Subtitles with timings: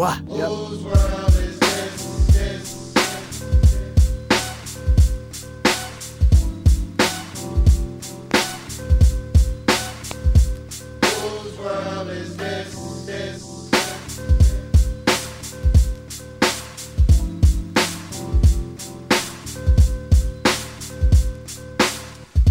[0.00, 0.18] What?
[0.30, 0.48] Yep.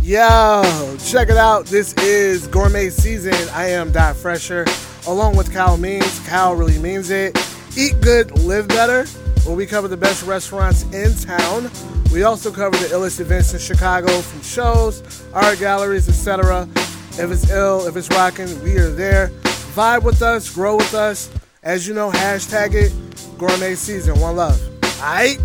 [0.04, 1.66] Yo, check it out.
[1.66, 3.34] This is Gourmet Season.
[3.54, 4.66] I am Dot Fresher,
[5.08, 6.20] along with Kyle Means.
[6.28, 7.38] Kyle really means it.
[7.78, 9.06] Eat good, live better.
[9.46, 11.72] Where we cover the best restaurants in town.
[12.12, 16.68] We also cover the illest events in Chicago, from shows, art galleries, etc.
[17.12, 19.30] If it's ill, if it's rocking, we are there.
[19.76, 21.30] Vibe with us, grow with us.
[21.64, 22.92] As you know, hashtag it
[23.38, 24.20] Gourmet Season.
[24.20, 24.60] One love.
[25.00, 25.40] Aight?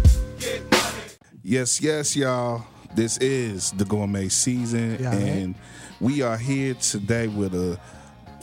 [1.43, 2.65] Yes, yes, y'all.
[2.95, 5.55] This is the gourmet season, Yeah, and
[6.01, 7.79] we are here today with a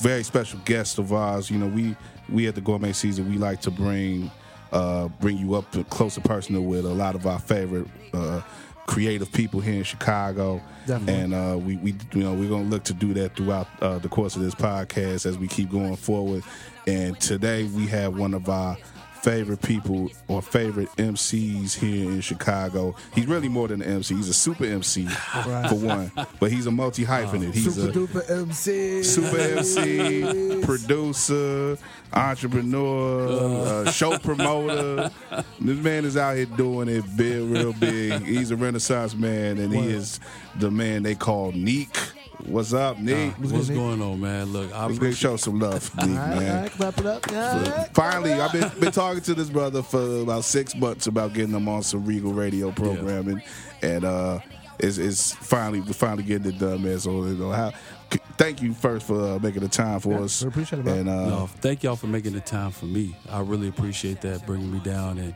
[0.02, 1.50] very special guest of ours.
[1.50, 1.96] You know, we
[2.30, 4.32] we at the gourmet season we like to bring
[4.72, 8.42] uh, bring you up to close and personal with a lot of our favorite uh,
[8.88, 10.62] creative people here in Chicago.
[10.88, 11.14] Definitely.
[11.14, 14.10] And uh, we we you know we're gonna look to do that throughout uh, the
[14.10, 16.44] course of this podcast as we keep going forward.
[16.88, 18.76] And today we have one of our
[19.24, 22.96] favorite people or favorite MCs here in Chicago.
[23.14, 24.16] He's really more than an MC.
[24.16, 27.54] He's a super MC for one, but he's a multi hyphenate.
[27.54, 29.04] He's Super a duper MC.
[29.04, 31.78] super MC, producer,
[32.14, 35.12] entrepreneur, uh, show promoter.
[35.60, 38.24] This man is out here doing it big, real big.
[38.26, 40.20] He's a renaissance man, and he is
[40.60, 41.98] the man they call Neak.
[42.46, 43.34] What's up, Neak?
[43.38, 44.48] What's going on, man?
[44.52, 46.62] Look, I Let's go appreciate show some love, Neak, All right, all man.
[46.64, 47.32] right, clap it up.
[47.32, 47.90] Yeah, all right.
[47.94, 51.68] Finally, I've been, been talking to this brother for about six months about getting him
[51.68, 53.42] on some Regal radio programming,
[53.82, 54.40] and uh,
[54.80, 57.00] it's, it's finally we're finally getting it done, man.
[57.00, 57.72] So you know, how,
[58.12, 60.42] c- thank you first for uh, making the time for Yeah, us.
[60.42, 60.94] we appreciate it, bro.
[60.94, 63.16] And uh, no, thank y'all for making the time for me.
[63.30, 65.34] I really appreciate that, bringing me down and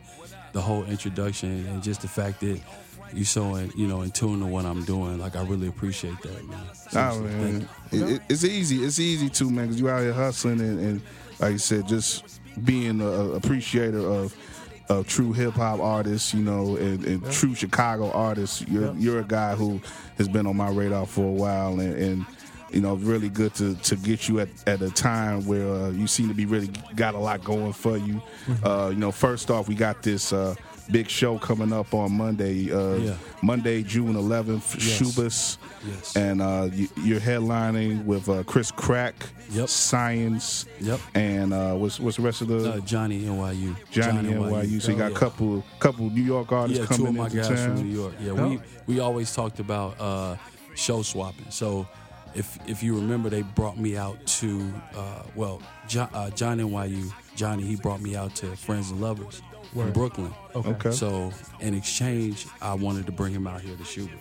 [0.54, 2.60] the whole introduction and just the fact that
[3.14, 5.20] you so in, you know in tune to what I'm doing.
[5.20, 6.60] Like I really appreciate that, man.
[6.94, 8.84] Nah, man, it, it- it's easy.
[8.84, 11.02] It's easy too, man, because you out here hustling and, and
[11.40, 14.36] like you said, just being a, a appreciator of
[14.88, 18.62] of true hip hop artists, you know, and, and true Chicago artists.
[18.68, 19.82] You're you're a guy who
[20.18, 21.94] has been on my radar for a while, and.
[21.96, 22.26] and
[22.72, 26.08] you know, really good to, to get you at, at a time where uh, you
[26.08, 28.22] seem to be really got a lot going for you.
[28.48, 28.66] Mm-hmm.
[28.66, 30.56] Uh, you know, first off, we got this uh,
[30.92, 33.16] big show coming up on Monday, uh, Yeah.
[33.42, 35.00] Monday, June 11th, Yes.
[35.02, 35.58] Schubas.
[35.88, 36.16] Yes.
[36.16, 39.16] And uh, you, you're headlining with uh, Chris Crack,
[39.52, 39.70] Yep.
[39.70, 41.00] Science, Yep.
[41.14, 43.76] and uh, what's what's the rest of the Uh, Johnny NYU.
[43.92, 44.82] Johnny, NYU.
[44.82, 47.48] So you got a couple couple New York artists yeah, two coming of my guys
[47.48, 47.58] town.
[47.78, 48.14] from New York.
[48.20, 50.36] Yeah, we we always talked about uh,
[50.76, 51.46] show swapping.
[51.50, 51.88] So
[52.36, 57.12] if if you remember, they brought me out to uh, well, John, uh, John NYU.
[57.36, 59.42] Johnny he brought me out to Friends and Lovers
[59.76, 60.34] in Brooklyn.
[60.56, 60.92] Okay.
[60.92, 64.12] So in exchange, I wanted to bring him out here to Schubas.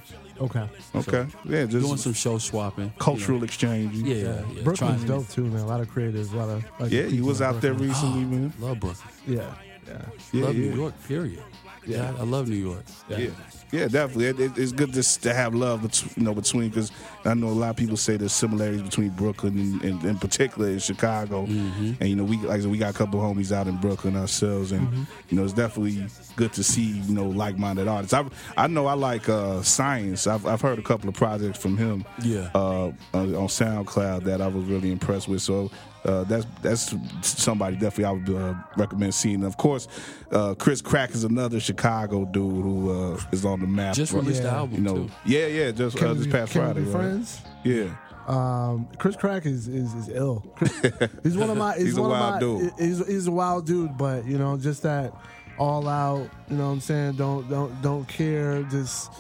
[0.41, 0.69] Okay.
[0.97, 2.87] Okay, yeah, just Doing some show swapping.
[2.87, 3.45] you cultural know.
[3.45, 3.95] exchange.
[3.95, 4.23] Yeah, yeah.
[4.25, 4.43] Yeah.
[4.57, 4.63] yeah.
[4.65, 5.61] Brooklyn's to- dope too, man.
[5.63, 6.65] A lot of creatives, a lot of.
[6.81, 7.89] Like, Yeah, you was in out there Brooklyn.
[7.91, 8.53] recently, man.
[8.59, 9.09] Love Brooklyn.
[9.29, 9.55] Yeah,
[9.87, 10.01] yeah.
[10.33, 10.71] Yeah, love yeah.
[10.71, 10.95] New York.
[11.07, 11.41] Period.
[11.87, 12.13] Yeah.
[12.13, 12.85] Yeah, I love New York.
[13.09, 13.29] Yeah,
[13.73, 14.27] yeah, definitely.
[14.27, 16.91] It, it- it's good to, to have love, bet- you know, between because
[17.25, 20.69] I know a lot of people say there's similarities between Brooklyn and, and in particular
[20.69, 21.93] in Chicago, Mm-hmm.
[22.01, 24.17] and you know, we like I said, we got a couple homies out in Brooklyn
[24.17, 25.03] ourselves, and Mm-hmm.
[25.29, 26.07] you know, it's definitely
[26.37, 28.15] good to see you know like-minded artists.
[28.15, 28.25] I
[28.57, 30.27] I know I like uh, Science.
[30.27, 32.51] I've I've heard a couple of projects from him, Yeah.
[32.55, 35.43] uh, on on SoundCloud that I was really impressed with.
[35.43, 35.71] So.
[36.05, 39.43] Uh, that's that's somebody definitely I would uh, recommend seeing.
[39.43, 39.89] Of course,
[40.31, 43.95] uh, Chris Crack is another Chicago dude who uh, is on the map.
[43.95, 45.11] Just right- released the album you know, too.
[45.25, 46.81] yeah, yeah, just uh, Can this we- past can we Friday.
[46.81, 46.93] be right?
[46.93, 47.41] friends?
[47.65, 50.41] Yeah, Um, Chris Crack is, is, is ill.
[50.57, 50.79] Chris-
[51.23, 51.75] he's one of my.
[51.77, 52.73] He's, He's a wild of my, dude.
[52.79, 55.15] He's, he's a wild dude, but you know, just that
[55.59, 56.29] all out.
[56.51, 58.63] You know, what I'm saying don't don't don't care.
[58.65, 59.11] Just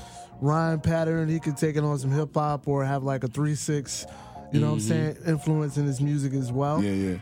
[0.43, 1.31] rhyme pattern.
[1.31, 4.05] He could take it on some hip hop or have like a three six.
[4.55, 5.17] You know what I'm saying?
[5.27, 6.83] Influence in his music as well.
[6.83, 7.17] yeah, yeah.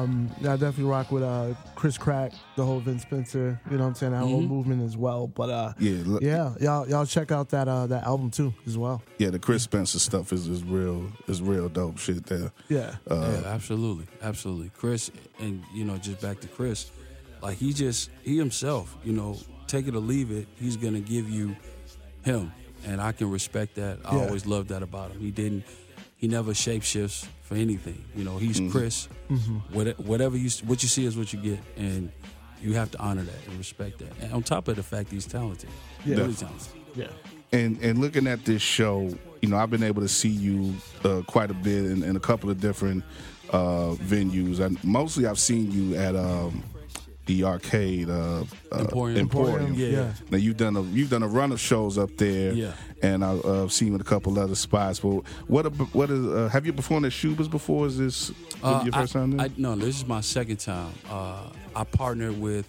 [0.00, 3.60] Um, yeah, I definitely rock with uh, Chris Crack, the whole Vince Spencer.
[3.70, 4.12] You know what I'm saying?
[4.12, 5.26] That whole movement as well.
[5.26, 8.78] But uh, Yeah, look- yeah, y'all y'all check out that uh, that album too as
[8.78, 9.02] well.
[9.18, 12.50] Yeah, the Chris Spencer stuff is, is real is real dope shit there.
[12.68, 12.94] Yeah.
[13.10, 14.70] Uh, yeah, absolutely, absolutely.
[14.76, 16.90] Chris, and you know, just back to Chris,
[17.42, 19.36] like he just he himself, you know,
[19.66, 20.48] take it or leave it.
[20.56, 21.54] He's gonna give you
[22.22, 22.52] him,
[22.86, 23.98] and I can respect that.
[24.04, 24.22] I Yeah.
[24.26, 25.20] always loved that about him.
[25.20, 25.64] He didn't,
[26.20, 28.04] he never shapeshifts for anything.
[28.14, 29.08] You know, he's Chris.
[29.72, 32.12] What, whatever you what you see is what you get, and
[32.62, 34.12] you have to honor that and respect that.
[34.20, 35.70] And on top of the fact he's talented,
[36.04, 36.16] Yeah.
[36.16, 36.68] really talented.
[36.94, 37.06] Yeah.
[37.52, 40.74] and and looking at this show, you know, I've been able to see you
[41.04, 43.02] uh, quite a bit in, in a couple of different
[43.50, 44.60] uh, venues.
[44.60, 46.62] And mostly, I've seen you at um,
[47.26, 49.18] the arcade uh, uh, Emporium.
[49.18, 49.74] Emporium.
[49.74, 49.86] Yeah.
[49.88, 50.12] Yeah.
[50.30, 52.72] Now you've done a you've done a run of shows up there, Yeah.
[53.02, 55.00] And I've uh, seen a couple other spots.
[55.00, 57.86] But what ab- what is uh, have you performed at Shuba's before?
[57.86, 58.32] Is this
[58.62, 59.46] Uh, your first I, time there?
[59.46, 60.92] I, no, this is my second time.
[61.10, 62.66] Uh, I partnered with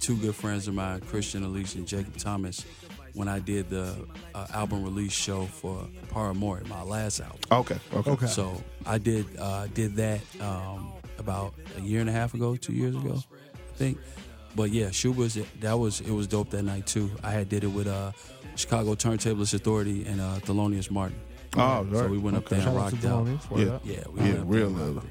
[0.00, 2.64] two good friends of mine, Christian Elise and Jacob Thomas,
[3.14, 3.94] when I did the
[4.34, 7.38] uh, album release show for Paramore, my last album.
[7.52, 8.26] okay, okay, Okay.
[8.26, 12.72] So I did uh, did that um, about a year and a half ago, two
[12.72, 13.98] years ago, I think.
[14.56, 17.10] But yeah, Shuba's that was it was dope that night too.
[17.22, 18.12] I had did it with uh,
[18.56, 21.18] Chicago Turntablist Authority and uh, Thelonious Martin.
[21.56, 21.92] Oh, right.
[21.92, 22.56] So we went up Okay.
[22.58, 23.26] there and Shout out to rocked out.
[23.26, 23.64] Thelonious for Yeah.
[23.66, 23.86] that.
[23.86, 25.04] Yeah, we Yeah, went up real and love.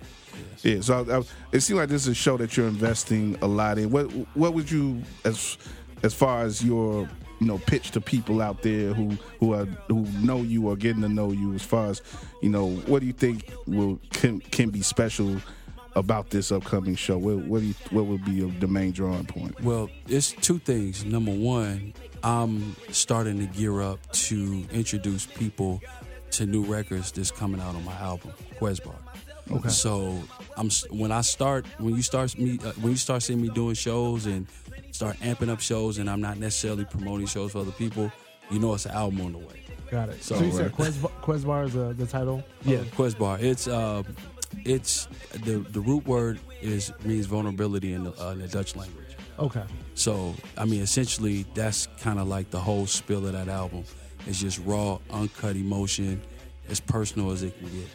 [0.63, 3.47] Yeah, so I, I, it seems like this is a show that you're investing a
[3.47, 3.89] lot in.
[3.91, 4.05] What
[4.35, 5.57] what would you as
[6.03, 7.09] as far as your
[7.39, 11.01] you know pitch to people out there who who are who know you or getting
[11.01, 11.53] to know you?
[11.53, 12.01] As far as
[12.41, 15.35] you know, what do you think will can can be special
[15.95, 17.17] about this upcoming show?
[17.17, 19.59] What what do you, what would be the main drawing point?
[19.61, 21.05] Well, it's two things.
[21.05, 21.93] Number one,
[22.23, 25.81] I'm starting to gear up to introduce people
[26.31, 28.95] to new records that's coming out on my album, KWESBAAR.
[29.51, 29.69] Okay.
[29.69, 30.21] So
[30.57, 33.75] I'm when I start when you start me uh, when you start seeing me doing
[33.75, 34.47] shows and
[34.91, 38.11] start amping up shows and I'm not necessarily promoting shows for other people,
[38.49, 39.59] you know it's an album on the way.
[39.91, 40.23] Got it.
[40.23, 40.91] So, So, you said right.
[40.91, 42.43] KWESBAAR, KWESBAAR is uh, the title?
[42.63, 43.43] Yeah, KWESBAAR.
[43.43, 44.01] It's uh,
[44.65, 49.05] it's the the root word is means vulnerability in the, uh, in the Dutch language.
[49.39, 49.63] Okay.
[49.95, 53.83] So, I mean, essentially, that's kind of like the whole spill of that album.
[54.27, 56.21] It's just raw, uncut emotion,
[56.69, 57.87] as personal as it can get.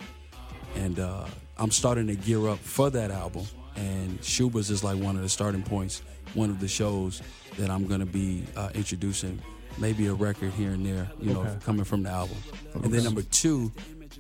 [0.77, 1.25] And uh,
[1.57, 3.47] I'm starting to gear up for that album.
[3.77, 6.03] And Shuba's is like one of the starting points,
[6.35, 7.23] one of the shows
[7.57, 9.41] that I'm going to be uh, introducing.
[9.79, 11.57] Maybe a record here and there, you know, Okay.
[11.65, 12.37] coming from the album.
[12.75, 13.71] And then number two,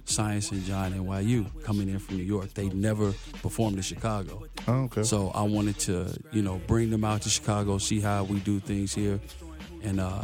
[0.08, 2.54] Science and John NYU coming in from New York.
[2.54, 3.12] They never
[3.42, 4.44] performed in Chicago.
[4.66, 5.02] Oh, okay.
[5.02, 8.58] So I wanted to, you know, bring them out to Chicago, see how we do
[8.60, 9.20] things here,
[9.82, 10.22] and uh,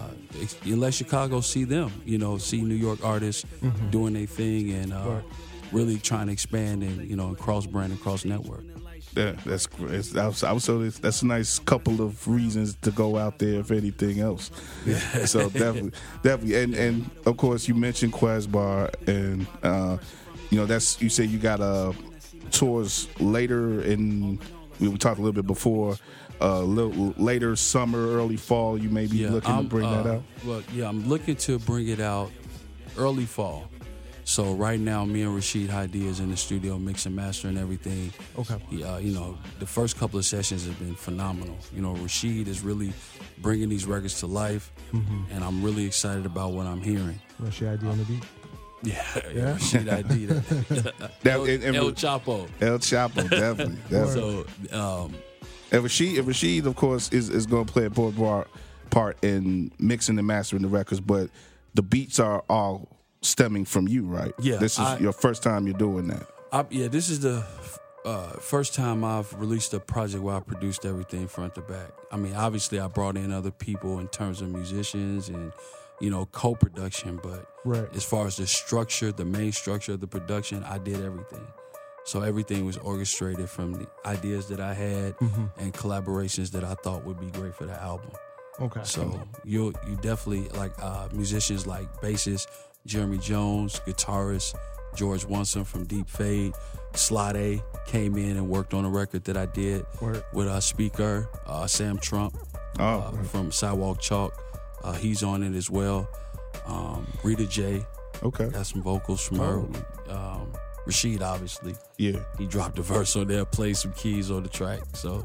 [0.67, 1.93] let Chicago see them.
[2.05, 3.45] You know, see New York artists
[3.91, 5.25] doing their thing and uh, Right.
[5.75, 8.65] Really trying to expand and you know and cross brand and cross network.
[9.17, 10.17] Yeah, that's great.
[10.17, 13.39] I was, I was so that's, that's a nice couple of reasons to go out
[13.39, 14.51] there if anything else.
[14.85, 14.99] Yeah.
[15.27, 15.93] so definitely,
[16.23, 19.99] definitely, and and of course you mentioned KWESBAAR, and uh,
[20.51, 21.93] you know that's you say you got uh,
[22.51, 24.41] tours later in.
[24.81, 25.97] We talked a little bit before.
[26.41, 28.77] Uh, little later summer, early fall.
[28.77, 30.23] You may be looking to I'm, bring that uh, out.
[30.45, 32.33] Well, yeah, I'm looking to bring it out
[32.99, 33.71] early fall.
[34.27, 38.11] So right now, me and Rashid Hadi is in the studio mixing, mastering everything.
[38.39, 38.57] Okay.
[38.71, 41.59] He, uh, you know, the first couple of sessions have been phenomenal.
[41.75, 42.93] You know, Rashid is really
[43.39, 47.21] bringing these records to life, and I'm really excited about what I'm hearing.
[47.39, 48.25] What's your idea on the beat?
[48.83, 49.53] Yeah, Yeah?
[49.53, 52.49] Rashid Hadi, that- That, El, and, and El Chapo.
[52.61, 53.77] El Chapo, definitely.
[53.91, 54.45] definitely.
[54.71, 55.15] So, um,
[55.73, 58.49] And Rashid, and Rashid, of course, is, is going to play a important part,
[58.91, 61.31] part in mixing and mastering the records, but
[61.73, 62.94] the beats are all
[63.25, 64.33] stemming from you, right?
[64.39, 66.27] Yeah, This is I- your first time you're doing that.
[66.53, 67.45] I, yeah, this is the
[68.05, 71.91] uh, first time I've released a project where I produced everything front to back.
[72.13, 75.53] I mean, obviously, I brought in other people in terms of musicians and
[76.01, 77.89] you know co-production, but Right.
[77.97, 81.47] as far as the structure, the main structure of the production, I did everything.
[82.05, 85.15] So everything was orchestrated from the ideas that I had
[85.57, 88.11] and collaborations that I thought would be great for the album.
[88.61, 88.81] Okay.
[88.85, 92.47] So you you definitely like uh, musicians like bassist
[92.87, 94.55] Jeremy Jones, guitarist
[94.95, 96.55] George Wanson from Deep Fade,
[96.95, 100.23] Slade came in and worked on a record that I did Word.
[100.33, 102.37] with a speaker uh, Sam Trump
[102.79, 104.33] Oh, uh, from Sidewalk Chalk.
[104.83, 106.09] Uh, he's on it as well.
[106.67, 107.85] Um, Rita J
[108.23, 108.49] okay.
[108.49, 109.65] got some vocals from her.
[110.13, 110.53] Um,
[110.87, 112.19] Rashid obviously Yeah.
[112.39, 114.81] he dropped a verse on there, played some keys on the track.
[114.93, 115.25] So,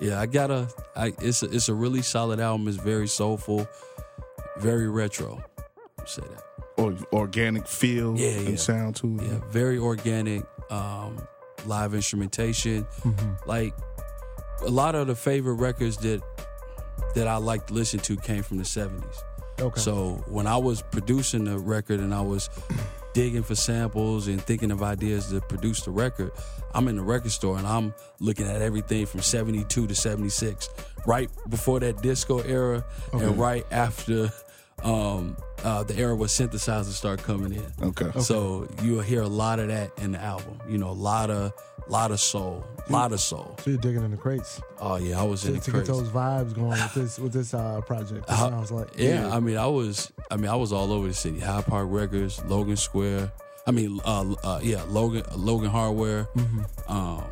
[0.00, 0.68] yeah, I got a.
[0.94, 2.68] I, it's a, it's a really solid album.
[2.68, 3.66] It's very soulful,
[4.58, 5.42] very retro.
[6.04, 6.42] Say that.
[6.78, 8.56] Or, organic feel Yeah, and yeah.
[8.56, 9.18] sound too.
[9.20, 10.44] Yeah, very organic.
[10.70, 11.18] Um,
[11.66, 12.86] live instrumentation.
[13.46, 13.74] Like
[14.62, 16.22] a lot of the favorite records that
[17.14, 19.22] that I like to listen to came from the seventies.
[19.60, 19.80] Okay.
[19.80, 22.48] So when I was producing the record and I was
[23.12, 26.30] digging for samples and thinking of ideas to produce the record,
[26.74, 30.68] I'm in the record store and I'm looking at everything from 72 to 76,
[31.06, 34.30] right before that disco era and right after
[34.82, 37.72] um, uh, the era where synthesizers start coming in.
[37.88, 38.10] Okay.
[38.20, 40.58] So you'll hear a lot of that in the album.
[40.68, 41.52] You know, a lot of
[41.88, 43.56] lot of soul, a lot of soul.
[43.64, 45.86] so you're digging in the crates Oh yeah, I was in to, the to get
[45.86, 45.92] crazy.
[45.92, 48.24] those vibes going with this with this uh, project.
[48.28, 51.08] It Uh, sounds like Yeah, I mean, I was, I mean, I was all over
[51.08, 51.40] the city.
[51.40, 53.32] Hyde Park Records, Logan Square.
[53.66, 56.24] I mean, uh, uh, yeah, Logan, Logan Hardware.
[56.36, 56.92] Mm-hmm.
[56.92, 57.24] Um,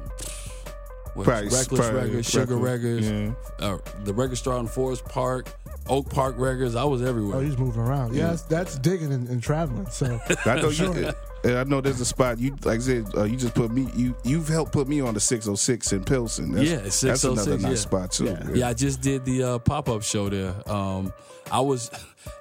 [1.15, 5.49] what, Price, Reckless Price, Records, Sugar Reckless, Records, uh, the record store in Forest Park,
[5.89, 6.75] Oak Park Records.
[6.75, 7.37] I was everywhere.
[7.37, 8.15] Oh, he's moving around.
[8.15, 9.87] Yeah, that's, that's digging and, and traveling.
[9.89, 11.13] So I know you.
[11.45, 13.07] and I know there's a spot you like I said.
[13.17, 13.89] Uh, you just put me.
[13.95, 16.53] You you've helped put me on the 606 in Pilsen.
[16.53, 17.75] That's, Yeah, that's another nice yeah.
[17.75, 18.25] spot too.
[18.27, 18.47] Yeah.
[18.53, 20.55] Yeah, I just did the uh, pop up show there.
[20.71, 21.13] Um,
[21.53, 21.91] I was,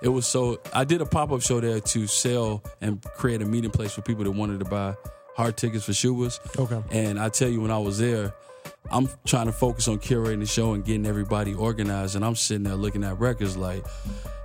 [0.02, 0.60] it was so.
[0.74, 4.02] I did a pop up show there to sell and create a meeting place for
[4.02, 4.96] people that wanted to buy
[5.36, 6.40] hard tickets for Schubas.
[6.58, 6.82] Okay.
[6.92, 8.34] And I tell you, when I was there,
[8.92, 12.64] I'm trying to focus on curating the show and getting everybody organized, and I'm sitting
[12.64, 13.84] there looking at records like.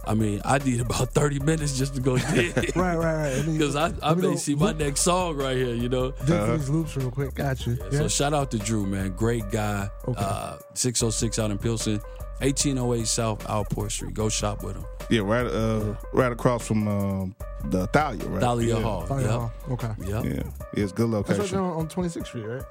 [0.02, 2.56] I mean, I need about 30 minutes just to go dig.
[2.74, 2.96] right, right,
[3.36, 3.44] right.
[3.44, 6.12] Because I, I let may know- see my next song right here, you know?
[6.12, 7.34] dig for these loops real quick.
[7.34, 7.76] Got you.
[7.92, 7.98] Yeah.
[7.98, 9.10] So shout out to Drew, man.
[9.10, 9.90] Great guy.
[10.08, 10.18] Okay.
[10.18, 12.00] Uh, 606 out in Pilsen.
[12.40, 14.14] 1808 South Allport Street.
[14.14, 14.86] Go shop with him.
[15.10, 15.46] Yeah, right.
[15.46, 17.34] Uh, right across from um,
[17.66, 18.40] the Thalia, right?
[18.40, 18.82] Thalia yeah.
[18.82, 19.06] Hall.
[19.10, 19.26] Oh, yep.
[19.28, 19.72] yeah.
[19.74, 19.90] Okay.
[20.06, 20.24] Yep.
[20.24, 20.42] Yeah, yeah,
[20.82, 21.56] it's a good That's right location.
[21.58, 22.62] there on, on 26th Street, right?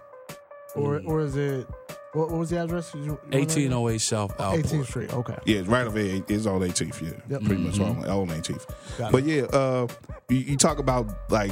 [0.75, 1.07] Or Mm.
[1.07, 1.67] or is it
[2.13, 2.91] what, what was the address?
[2.95, 3.39] You- you went there?
[3.41, 4.65] 1808 South Allport.
[4.65, 5.13] 18th Street.
[5.13, 5.35] Okay.
[5.45, 6.23] Yeah, right over here.
[6.27, 7.01] It's on 18th.
[7.01, 7.41] Yeah, Yep.
[7.43, 8.09] pretty much Mm-hmm.
[8.09, 8.65] on, on 18th.
[8.97, 9.87] Got But yeah, uh,
[10.29, 11.51] you, you talk about like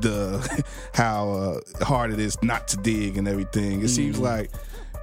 [0.00, 3.82] the how uh, hard it is not to dig and everything.
[3.82, 4.24] It seems Mm-hmm.
[4.24, 4.50] like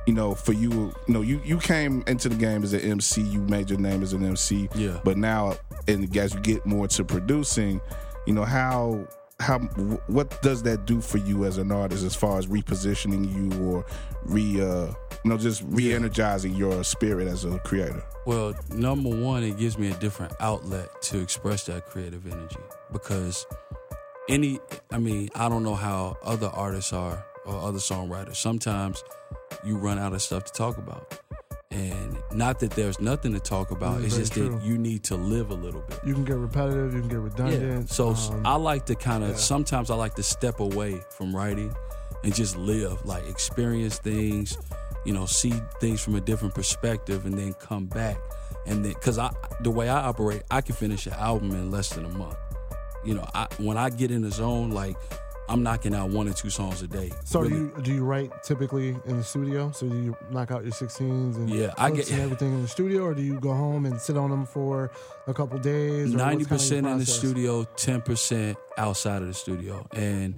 [0.08, 0.70] you know for you,
[1.08, 3.22] you know, you you came into the game as an MC.
[3.22, 4.68] You made your name as an MC.
[4.76, 5.00] Yeah.
[5.04, 5.56] But now,
[5.88, 7.80] and as you get more to producing,
[8.26, 9.06] you know how.
[9.42, 9.60] How
[10.08, 13.86] what does that do for you as an artist as far as repositioning you or
[14.24, 14.86] re uh
[15.24, 18.04] you know just re-energizing your spirit as a creator?
[18.26, 22.60] Well, number one, it gives me a different outlet to express that creative energy
[22.92, 23.48] because
[24.30, 24.60] any,
[24.92, 28.36] I mean, I don't know how other artists are or other songwriters.
[28.36, 29.04] Sometimes
[29.64, 31.20] you run out of stuff to talk about.
[31.72, 34.50] And not that there's nothing to talk about, it's just true.
[34.50, 36.00] that you need to live a little bit.
[36.06, 36.94] You can get repetitive.
[36.94, 37.88] You can get redundant.
[37.88, 37.94] Yeah.
[37.94, 39.36] So um, I like to kind of yeah.
[39.38, 41.74] sometimes I like to step away from writing
[42.24, 44.58] and just live, like experience things,
[45.06, 48.18] you know, see things from a different perspective, and then come back.
[48.68, 51.90] And then, cause I the way I operate, I can finish an album in less
[51.90, 52.36] than a month.
[53.06, 54.98] You know, I when I get in the zone, like
[55.52, 57.12] I'm knocking out one or two songs a day.
[57.26, 57.52] So Really.
[57.52, 59.72] do you do you write typically in the studio?
[59.72, 62.68] So do you knock out your 16s and Yeah, I get- and everything in the
[62.68, 64.92] studio, or do you go home and sit on them for
[65.28, 66.14] a couple days?
[66.14, 70.36] ninety percent in the studio, ten percent outside of the studio, and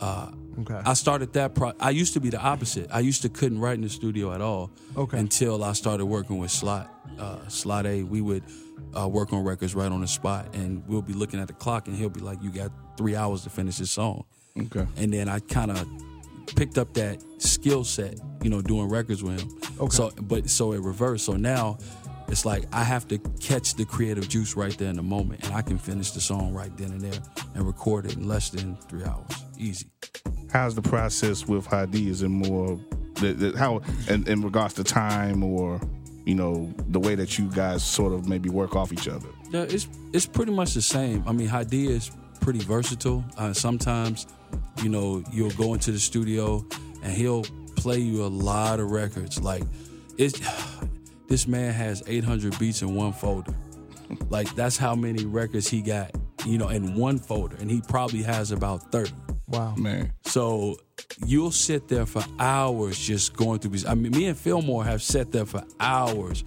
[0.00, 0.30] uh,
[0.62, 0.80] Okay.
[0.84, 1.54] I started that.
[1.54, 2.88] Pro- I used to be the opposite.
[2.90, 4.70] I used to couldn't write in the studio at all.
[4.96, 5.18] Okay.
[5.18, 8.02] Until I started working with Slot, uh, Slot A.
[8.02, 8.42] We would
[8.98, 11.86] uh, work on records right on the spot, and we'll be looking at the clock,
[11.86, 14.24] and he'll be like, "You got three hours to finish this song."
[14.58, 14.86] Okay.
[14.96, 15.86] And then I kind of
[16.56, 19.48] picked up that skill set, you know, doing records with him.
[19.80, 19.96] Okay.
[19.96, 21.26] So, but so it reversed.
[21.26, 21.78] So now
[22.30, 25.54] it's like I have to catch the creative juice right there in the moment, and
[25.54, 27.20] I can finish the song right then and there
[27.54, 29.26] and record it in less than three hours,
[29.58, 29.86] easy.
[30.52, 32.08] how's the process with Hadi?
[32.08, 32.78] Is it more
[33.16, 35.80] the, the, how in, in regards to time or
[36.24, 39.28] you know the way that you guys sort of maybe work off each other?
[39.50, 41.24] Yeah, it's it's pretty much the same.
[41.26, 43.24] I mean, Hadi is pretty versatile.
[43.36, 44.26] Uh, sometimes,
[44.82, 46.64] you know, you'll go into the studio
[47.02, 47.44] and he'll
[47.76, 49.40] play you a lot of records.
[49.42, 49.62] Like,
[50.18, 50.40] it's
[51.28, 53.54] this man has 800 beats in one folder.
[54.28, 56.10] Like, that's how many records he got,
[56.44, 59.12] you know, in one folder, and he probably has about 30.
[59.46, 59.72] wow.
[59.76, 60.78] Man, So
[61.24, 63.86] you'll sit there for hours just going through these.
[63.86, 66.42] I mean, me and Fillmore have sat there for hours.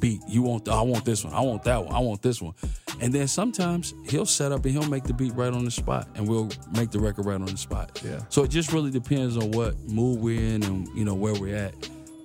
[0.00, 0.68] Beat, you want?
[0.68, 1.32] I want this one.
[1.32, 1.94] I want that one.
[1.94, 2.54] I want this one.
[3.00, 6.08] And then sometimes he'll set up and he'll make the beat right on the spot,
[6.14, 8.00] and we'll make the record right on the spot.
[8.04, 8.20] Yeah.
[8.28, 11.56] So it just really depends on what mood we're in and you know where we're
[11.56, 11.74] at.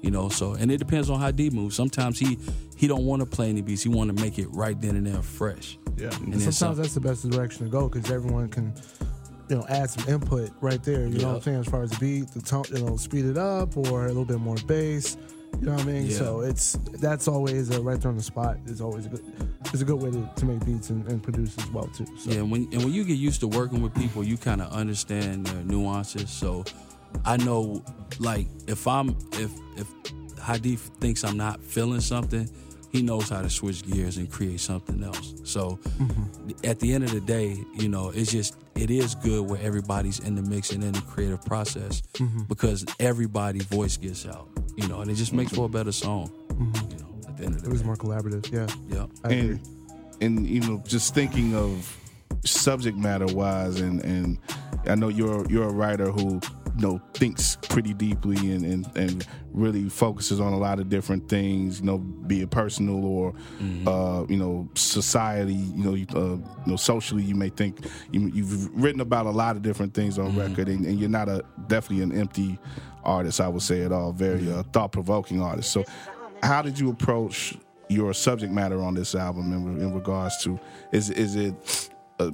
[0.02, 1.76] You know, so and it depends on how D moves.
[1.76, 2.38] Sometimes he
[2.78, 3.84] he don't want to play any beats.
[3.84, 5.78] He want to make it right then and there fresh.
[5.98, 6.08] Yeah.
[6.18, 8.74] And And sometimes some- that's the best direction to go because everyone can,
[9.50, 11.06] you know, add some input right there.
[11.08, 11.60] You know what I'm saying?
[11.60, 14.24] As far as the beat, the tone, you know, speed it up or a little
[14.24, 15.18] bit more bass.
[15.60, 16.06] You know what I mean?
[16.08, 16.18] Yeah.
[16.18, 18.58] So it's that's always a right there on the spot.
[18.66, 19.24] Is always a good.
[19.66, 22.06] It's a good way to, to make beats and, and produce as well too.
[22.18, 22.32] So.
[22.32, 24.72] Yeah, and when and when you get used to working with people, you kind of
[24.72, 26.30] understand their nuances.
[26.30, 26.64] So
[27.26, 27.84] I know,
[28.20, 29.88] like, if I'm if if
[30.40, 32.50] Hadi thinks I'm not feeling something,
[32.92, 35.34] he knows how to switch gears and create something else.
[35.44, 36.52] So mm-hmm.
[36.64, 40.20] at the end of the day, you know, it's just it is good where everybody's
[40.20, 42.44] in the mix and in the creative process mm-hmm.
[42.44, 44.48] because everybody voice gets out,
[44.82, 46.30] you know, and it just makes for a better song.
[46.50, 46.92] Mm-hmm.
[46.92, 47.86] You know, at the end of It the was day.
[47.88, 48.52] more collaborative.
[48.52, 48.68] Yeah.
[48.96, 49.06] Yeah.
[49.24, 49.60] I agree.
[49.60, 49.60] and
[50.22, 51.72] and you know just thinking of
[52.46, 54.40] subject matter wise, and and
[54.88, 56.40] I know you're you're a writer who
[56.80, 61.28] you know thinks pretty deeply and, and, and really focuses on a lot of different
[61.28, 61.80] things.
[61.80, 63.34] You know, be it personal or
[63.86, 65.54] uh, you know society.
[65.54, 67.24] You know, you, uh, you know socially.
[67.24, 70.86] You may think you, you've written about a lot of different things on record, and,
[70.86, 72.58] and you're not a definitely an empty
[73.04, 73.42] artist.
[73.42, 74.12] I would say at all.
[74.12, 75.72] Very uh, thought provoking artist.
[75.72, 75.84] So,
[76.44, 77.58] how did you approach
[77.90, 80.60] your subject matter on this album in, in regards to
[80.92, 81.89] is is it
[82.20, 82.32] uh,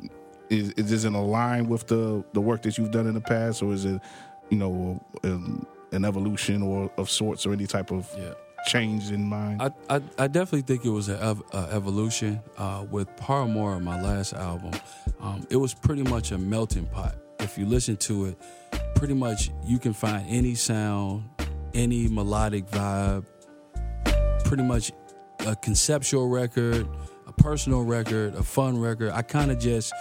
[0.50, 3.62] is, is this in line with the the work that you've done in the past,
[3.63, 4.01] or is it
[4.50, 8.34] you know an, an evolution or of sorts or any type of Yeah.
[8.68, 9.62] change in mind?
[9.62, 12.42] I, I, I definitely think it was an ev- uh, evolution.
[12.58, 14.72] Uh, with Paramore, my last album,
[15.20, 17.15] um, it was pretty much a melting pot.
[17.39, 18.38] If you listen to it,
[18.96, 21.24] pretty much you can find any sound,
[21.74, 23.25] any melodic vibe,
[24.46, 24.92] pretty much
[25.46, 26.88] a conceptual record,
[27.38, 29.12] personal record, a fun record.
[29.12, 29.94] I kind of just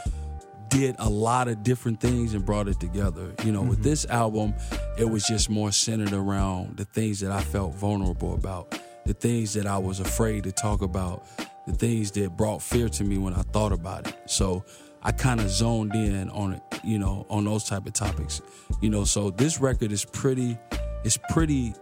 [0.68, 3.32] did a lot of different things and brought it together.
[3.44, 3.82] You know, with mm-hmm.
[3.82, 4.54] this album,
[4.98, 9.54] it was just more centered around the things that I felt vulnerable about, the things
[9.54, 11.24] that I was afraid to talk about,
[11.66, 14.16] the things that brought fear to me when I thought about it.
[14.26, 14.64] So
[15.02, 18.40] I kind of zoned in on it, you know, on those type of topics.
[18.80, 20.58] You know, so this record is pretty
[21.04, 21.74] it's pretty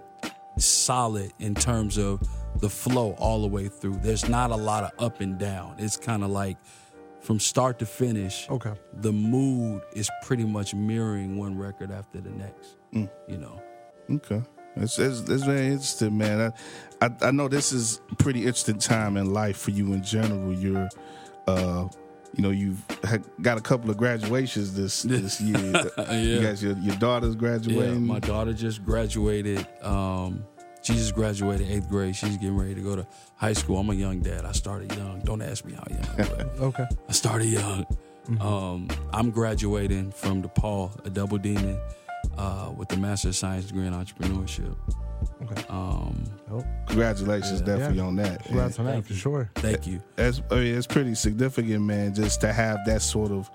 [0.59, 2.21] solid in terms of
[2.61, 3.97] the flow all the way through.
[3.97, 5.77] There's not a lot of up and down.
[5.79, 6.59] It's kind of like
[7.21, 8.49] from start to finish.
[8.51, 8.73] Okay.
[8.95, 12.77] The mood is pretty much mirroring one record after the next.
[12.93, 13.63] You know.
[14.11, 14.43] Okay.
[14.77, 16.53] It's, it's, it's very interesting, man.
[17.01, 20.53] I, I I know this is pretty interesting time in life for you in general.
[20.53, 20.89] You're,
[21.47, 21.89] uh,
[22.35, 22.83] you know, you've
[23.43, 25.57] got a couple of graduations this this year.
[25.99, 26.43] You Yeah.
[26.43, 27.75] guys, your your daughter's graduating.
[27.79, 28.07] Yeah, graduating.
[28.07, 29.67] my daughter just graduated.
[29.83, 30.45] Um,
[30.83, 32.17] she just graduated eighth grade.
[32.17, 33.79] She's getting ready to go to high school.
[33.79, 34.45] I'm a young dad.
[34.45, 35.21] I started young.
[35.21, 36.17] Don't ask me how young.
[36.17, 36.87] But Okay.
[37.09, 37.87] I started young.
[38.41, 41.79] Um, I'm graduating from DePaul, a double demon,
[42.39, 44.75] uh, with a Master of Science degree in entrepreneurship.
[45.43, 45.65] Okay.
[45.69, 48.03] Um, Oh, Congratulations, definitely Yeah.
[48.05, 48.45] on that.
[48.45, 49.51] congrats on that for sure.
[49.55, 50.03] thank you.
[50.19, 53.51] It's, I mean, it's pretty significant, man, just to have that sort of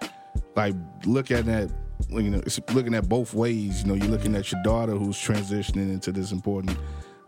[0.56, 0.74] like
[1.06, 1.70] look at that.
[2.10, 3.82] You know, it's looking at both ways.
[3.84, 6.78] You know, you're looking at your daughter who's transitioning into this important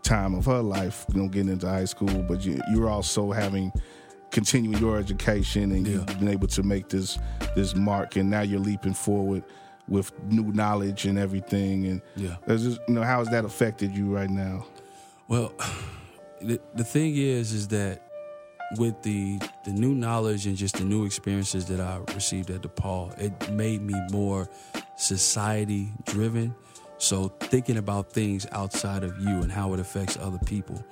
[0.02, 1.04] time of her life.
[1.14, 3.72] You know, getting into high school, but you, you're also having
[4.32, 7.18] continuing your education, and you've been able to make this
[7.54, 9.44] this mark, and now you're leaping forward
[9.90, 11.86] with new knowledge and everything.
[11.86, 12.36] And Yeah.
[12.46, 14.64] just, you know, how has that affected you right now?
[15.28, 15.52] Well,
[16.40, 18.02] the the thing is, is that
[18.78, 23.18] with the the new knowledge and just the new experiences that I received at DePaul,
[23.18, 24.48] it made me more
[24.96, 26.54] society driven.
[26.98, 30.84] So thinking about things outside of you and how it affects other people.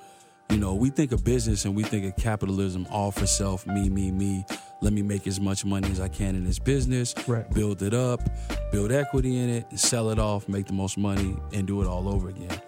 [0.49, 3.87] You know, we think of business and we think of capitalism all for self, me,
[3.89, 4.45] me, me.
[4.81, 7.49] Let me make as much money as I can in this business, Right.
[7.53, 8.21] build it up,
[8.71, 12.07] build equity in it, sell it off, make the most money, and do it all
[12.07, 12.61] over again.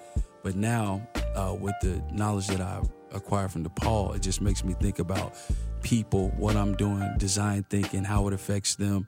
[0.43, 1.01] But now,
[1.35, 2.81] uh, with the knowledge that I
[3.13, 5.35] acquired from DePaul, it just makes me think about
[5.83, 9.07] people, what I'm doing, design thinking, how it affects them.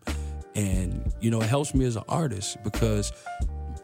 [0.56, 3.12] And, you know, it helps me as an artist because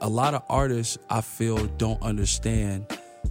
[0.01, 2.85] a lot of artists, I feel, don't understand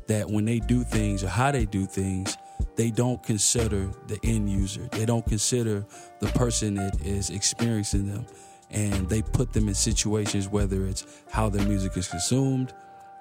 [0.08, 2.36] that when they do things or how they do things,
[2.76, 4.88] they don't consider the end user.
[4.92, 5.84] They don't consider
[6.20, 8.26] the person that is experiencing them.
[8.70, 12.72] And they put them in situations, whether it's how their music is consumed,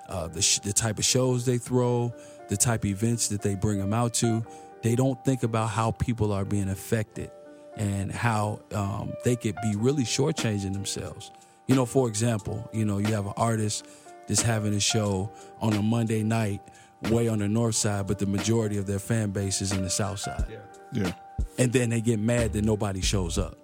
[0.09, 2.13] uh, the, sh- the type of shows they throw,
[2.49, 4.45] the type of events that they bring them out to.
[4.81, 7.31] They don't think about how people are being affected
[7.77, 11.31] and how um, they could be really shortchanging themselves.
[11.67, 13.85] You know, for example, you know, you have an artist
[14.27, 16.61] that's having a show on a Monday night
[17.03, 19.89] way on the north side, but the majority of their fan base is in the
[19.89, 21.03] south side Yeah.
[21.03, 21.11] yeah.
[21.57, 23.57] and then they get mad that nobody shows up.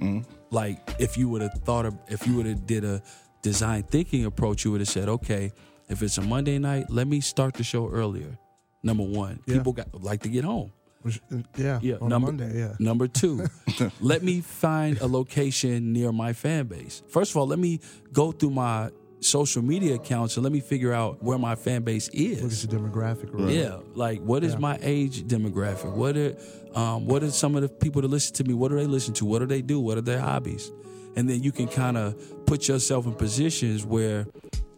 [0.00, 0.20] Mm-hmm.
[0.50, 3.02] Like if you would have thought of, if you would have did a
[3.42, 5.52] design thinking approach, you would have said, okay,
[5.88, 8.38] if it's a Monday night, let me start the show earlier.
[8.82, 9.58] Number one, Yeah.
[9.58, 10.72] people got like to get home.
[11.04, 11.10] Uh,
[11.56, 11.78] yeah.
[11.82, 12.58] Yeah, On number, Monday.
[12.58, 12.74] Yeah.
[12.78, 13.46] Number two,
[14.00, 17.02] let me find a location near my fan base.
[17.08, 17.80] First of all, let me
[18.12, 22.08] go through my social media accounts and let me figure out where my fan base
[22.08, 22.42] is.
[22.42, 23.28] Look at your demographic.
[23.32, 23.52] Right?
[23.54, 24.58] Yeah, like what is Yeah.
[24.60, 25.92] my age demographic?
[25.94, 26.36] What are
[26.74, 28.54] um, what are some of the people that listen to me?
[28.54, 29.24] What do they listen to?
[29.24, 29.80] What do they do?
[29.80, 30.70] What are their hobbies?
[31.16, 34.26] And then you can kind of put yourself in positions where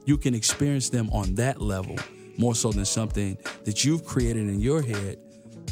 [0.06, 1.96] you can experience them on that level
[2.38, 5.18] more so than something that you've created in your head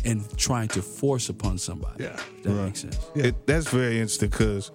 [0.05, 2.05] and trying to force upon somebody.
[2.05, 2.13] Yeah.
[2.37, 2.65] If that Right.
[2.67, 2.99] makes sense.
[3.17, 3.25] Yeah.
[3.29, 4.71] It, that's very interesting because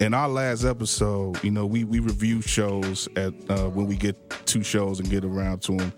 [0.00, 4.16] in our last episode, you know, we we review shows at uh, when we get
[4.46, 5.92] two shows and get around to them.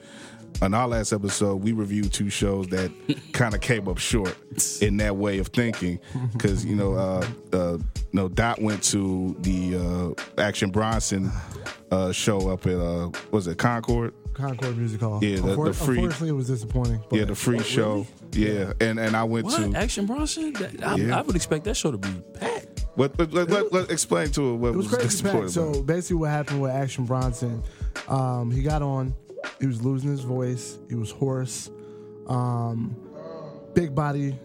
[0.63, 2.91] On our last episode, we reviewed two shows that
[3.33, 4.37] kind of came up short
[4.81, 5.99] in that way of thinking,
[6.33, 11.33] because you know, uh, uh, you know, Dot went to the uh, Action Bronson
[11.91, 14.15] uh, show up at uh, was it Concord?
[14.33, 15.19] Concord Music Hall.
[15.23, 17.01] Yeah, the- the free- Unfortunately, it was disappointing.
[17.11, 18.07] But Yeah, the free show.
[18.33, 20.53] Yeah, and and I went What to Action Bronson?
[20.55, 21.19] That- I, Yeah.
[21.19, 22.74] I would expect that show to be packed.
[22.97, 23.19] What?
[23.19, 25.41] Let, let, let, let- explain to it what It was was, crazy disappointing.
[25.43, 25.53] packed.
[25.53, 27.63] So basically, what happened with Action Bronson,
[28.09, 29.15] um, he got on,
[29.61, 31.71] he was losing his voice, he was hoarse,
[32.27, 32.97] um,
[33.75, 34.39] big body.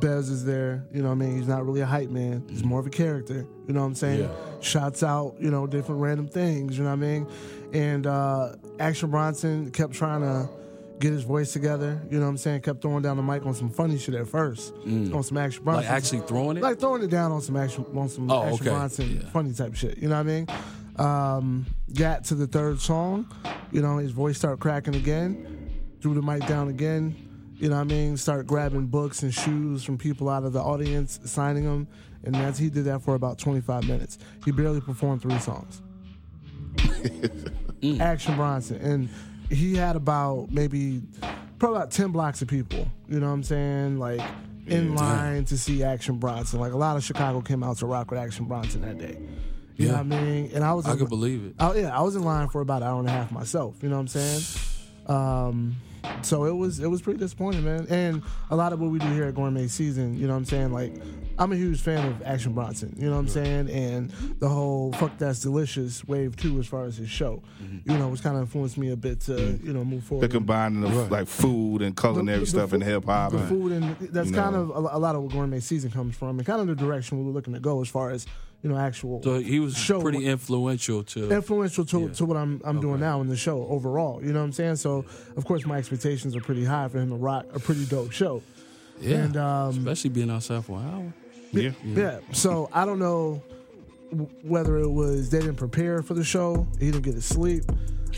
[0.00, 1.36] Bez is there, you know what I mean?
[1.36, 2.44] He's not really a hype man.
[2.50, 4.20] He's more of a character, you know what I'm saying?
[4.24, 4.30] Yeah.
[4.60, 7.26] Shots out, you know, different random things, you know what I mean?
[7.72, 10.48] And uh, Action Bronson kept trying to
[10.98, 12.62] get his voice together, you know what I'm saying?
[12.62, 15.84] Kept throwing down the mic on some funny shit at first, on some Action Bronson.
[15.84, 16.62] Like actually throwing it.
[16.62, 18.70] Like throwing it down on some action, on some Oh, action okay.
[18.70, 19.28] Bronson Yeah.
[19.30, 19.98] funny type shit.
[19.98, 20.46] You know what I mean?
[20.96, 23.26] Um, got to the third song,
[23.70, 25.70] you know, his voice started cracking again.
[26.00, 27.14] Threw the mic down again.
[27.58, 28.16] You know what I mean?
[28.16, 31.88] Start grabbing books and shoes from people out of the audience, signing them,
[32.24, 34.18] and that's he did that for about 25 minutes.
[34.44, 35.80] He barely performed three songs.
[38.00, 39.08] Action Bronson, and
[39.50, 41.02] he had about maybe
[41.58, 42.88] probably about 10 blocks of people.
[43.08, 43.98] You know what I'm saying?
[43.98, 44.20] Like
[44.66, 46.58] in line to see Action Bronson.
[46.60, 49.18] Like a lot of Chicago came out to rock with Action Bronson that day.
[49.76, 50.02] You know Yeah.
[50.02, 50.50] what I mean?
[50.54, 51.54] And I was I in- could believe it.
[51.60, 53.76] Oh yeah, I was in line for about an hour and a half myself.
[53.82, 54.42] You know what I'm saying?
[55.06, 55.76] Um,
[56.22, 57.86] so it was it was pretty disappointing, man.
[57.88, 60.44] And a lot of what we do here at Gourmet Season, you know what I'm
[60.44, 60.72] saying?
[60.72, 60.92] Like,
[61.38, 62.94] I'm a huge fan of Action Bronson.
[62.98, 63.70] You know what I'm saying?
[63.70, 67.90] And the whole "fuck that's delicious" wave two, as far as his show, mm-hmm.
[67.90, 69.66] you know, was kind of influenced me a bit to mm-hmm.
[69.66, 70.28] you know move forward.
[70.28, 73.32] the combining of like food and culinary The- the stuff and food- hip hop.
[73.32, 74.72] The food and that's You kind know.
[74.72, 77.18] of a, a lot of what Gourmet Season comes from, and kind of the direction
[77.18, 78.26] we were looking to go as far as
[78.62, 81.30] you know actual So he was show pretty influential to.
[81.30, 82.08] influential to, Yeah.
[82.14, 84.20] to what I'm I'm doing now in the show overall.
[84.24, 84.76] You know what I'm saying?
[84.76, 85.04] So
[85.36, 88.42] of course my expectations are pretty high for him to rock a pretty dope show.
[89.00, 91.12] yeah, And um, especially being outside for an hour.
[91.52, 91.70] Yeah.
[91.84, 92.18] yeah.
[92.32, 93.42] So I don't know
[94.42, 97.64] whether it was they didn't prepare for the show, he didn't get to sleep.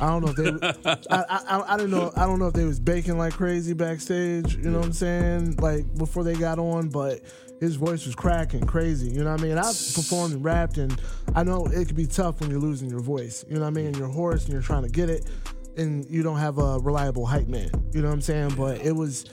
[0.01, 0.37] I don't know if
[0.83, 0.91] they.
[1.11, 2.13] I, I, I, I don't know.
[2.15, 4.55] I don't know if they was baking like crazy backstage.
[4.55, 5.57] You know what I'm saying?
[5.57, 7.21] Like before they got on, but
[7.61, 9.09] his voice was cracking crazy.
[9.09, 9.59] You know what I mean?
[9.59, 11.01] I've performed and rapped, and
[11.35, 13.45] I know it could be tough when you're losing your voice.
[13.49, 13.87] You know what I mean?
[13.87, 15.29] And you're hoarse and you're trying to get it,
[15.77, 17.71] and you don't have a reliable hype man.
[17.93, 18.55] You know what I'm saying?
[18.57, 19.25] But it was.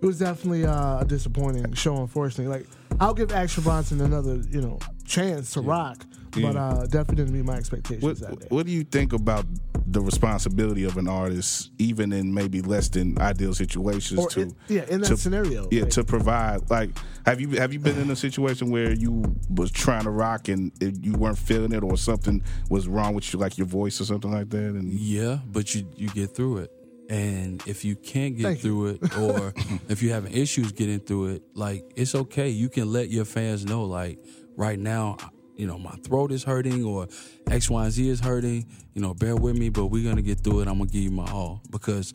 [0.00, 2.52] It was definitely uh, a disappointing show, unfortunately.
[2.52, 2.66] Like,
[2.98, 6.04] I'll give Action Bronson another, you know, chance to rock,
[6.40, 8.46] but uh, definitely didn't meet my expectations What, that day.
[8.48, 9.44] what do you think about
[9.86, 14.56] the responsibility of an artist, even in maybe less than ideal situations, Or to in-
[14.68, 16.90] yeah, in that to- scenario, yeah, like- to provide like
[17.26, 20.72] have you have you been in a situation where you was trying to rock and
[21.04, 24.30] you weren't feeling it, or something was wrong with you, like your voice or something
[24.32, 26.70] like that, and Yeah, but you you get through it.
[27.10, 29.52] And if you can't get Thank through it, or
[29.90, 32.48] if you're having issues getting through it, like it's okay.
[32.48, 34.18] You can let your fans know, like
[34.56, 35.18] right now,
[35.56, 37.08] you know, my throat is hurting, or
[37.50, 38.66] X, Y, and Z is hurting.
[38.94, 40.68] You know, bear with me, but we're gonna get through it.
[40.68, 42.14] I'm gonna give you my all because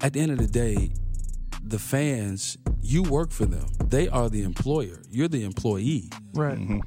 [0.00, 0.90] at the end of the day,
[1.62, 3.66] the fans, you work for them.
[3.86, 5.00] They are the employer.
[5.10, 6.58] You're the employee right.
[6.58, 6.80] Mm-hmm.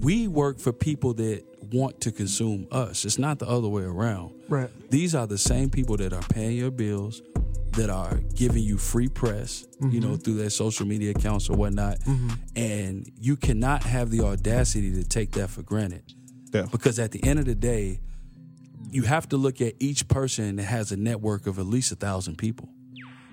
[0.00, 3.04] we work for people that want to consume us.
[3.04, 4.32] It's not the other way around.
[4.48, 4.70] Right.
[4.90, 7.20] These are the same people that are paying your bills,
[7.78, 10.16] that are giving you free press, you know, mm-hmm.
[10.16, 11.98] through their social media accounts or whatnot.
[12.00, 12.30] Mm-hmm.
[12.56, 16.02] And you cannot have the audacity to take that for granted.
[16.52, 16.66] Yeah.
[16.70, 18.00] Because at the end of the day,
[18.90, 21.96] you have to look at each person that has a network of at least a
[21.96, 22.68] thousand people.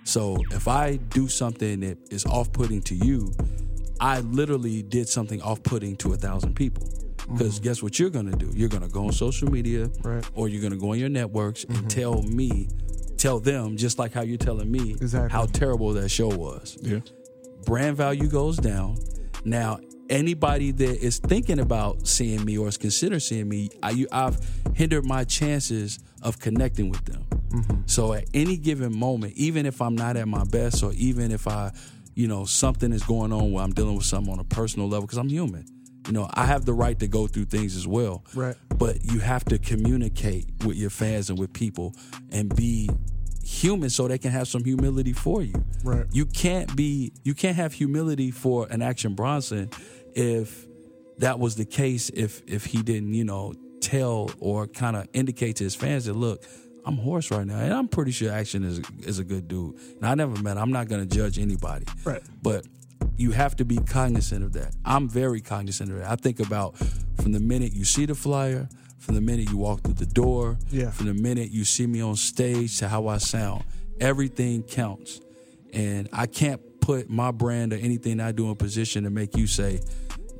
[0.04, 3.34] So if I do something that is off putting to you,
[4.00, 6.88] I literally did something off putting to a thousand people.
[7.32, 7.64] Because mm-hmm.
[7.64, 8.52] guess what you're gonna do?
[8.54, 10.24] You're gonna go on social media Right.
[10.36, 12.68] or you're gonna go on your networks and tell me,
[13.18, 15.30] tell them, just like how you're telling me Exactly.
[15.32, 17.00] how terrible that show was yeah,
[17.66, 18.98] brand value goes down.
[19.44, 24.08] Now, anybody that is thinking about seeing me or is considering seeing me, I, you,
[24.12, 24.38] I've
[24.74, 27.26] hindered my chances of connecting with them.
[27.50, 27.82] Mm-hmm.
[27.86, 31.48] So at any given moment, even if I'm not at my best, or even if
[31.48, 31.72] I,
[32.16, 35.06] you know, something is going on where I'm dealing with something on a personal level,
[35.06, 35.66] because I'm human.
[36.08, 38.24] You know, I have the right to go through things as well.
[38.34, 38.56] Right.
[38.78, 41.96] But you have to communicate with your fans and with people
[42.32, 42.90] and be
[43.44, 45.54] human so they can have some humility for you.
[45.84, 46.06] Right.
[46.12, 49.70] You can't be you can't have humility for an Action Bronson
[50.14, 50.68] if
[51.20, 55.58] that was the case if if he didn't, you know, tell or kind of indicate
[55.58, 56.44] to his fans that look,
[56.86, 57.60] I'm hoarse right now.
[57.60, 59.76] And I'm pretty sure Action is is a good dude.
[59.98, 60.64] And I never met him.
[60.64, 61.86] I'm not gonna judge anybody.
[62.04, 62.22] Right.
[62.42, 62.66] But
[63.18, 64.76] you have to be cognizant of that.
[64.86, 66.10] I'm very cognizant of that.
[66.12, 66.78] I think about
[67.22, 70.58] from the minute you see the flyer, from the minute you walk through the door,
[70.70, 70.92] Yeah.
[70.92, 73.64] from the minute you see me on stage to how I sound.
[74.00, 75.22] Everything counts.
[75.74, 79.48] And I can't put my brand or anything I do in position to make you
[79.48, 79.80] say,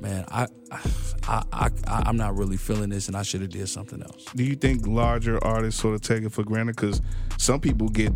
[0.00, 0.80] man, I, I,
[1.52, 4.24] I, I I'm not really feeling this, and I should have did something else.
[4.34, 6.76] Do you think larger artists sort of take it for granted?
[6.76, 7.00] Because
[7.38, 8.12] some people get,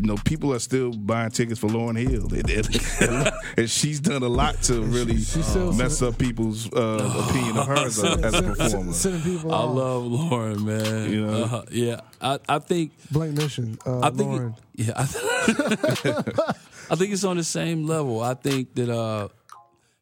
[0.00, 2.50] you know, people are still buying tickets for Lauryn Hill, and,
[3.26, 7.56] and- and she's done a lot to really she still- mess up people's uh, opinion
[7.58, 8.92] of her as a, as a performer.
[8.92, 11.10] Sending people I love Lauryn, man.
[11.12, 11.42] You know?
[11.44, 13.78] Uh, yeah, I, I think Blank Mission.
[13.84, 14.56] Uh, I think Lauryn.
[14.74, 15.02] it, yeah, I,
[16.90, 18.20] I think it's on the same level.
[18.20, 19.28] I think that uh,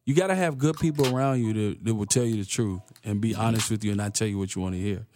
[0.04, 2.80] you got to have good people around you that, that will tell you the truth
[3.04, 5.06] and be honest with you and not tell you what you want to hear.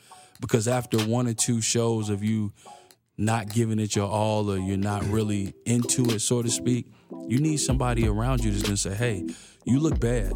[0.41, 2.53] Because after one or two shows of you
[3.19, 6.87] not giving it your all or you're not really into it, so to speak,
[7.29, 9.27] you need somebody around you that's gonna say, "Hey,
[9.65, 10.33] you look bad."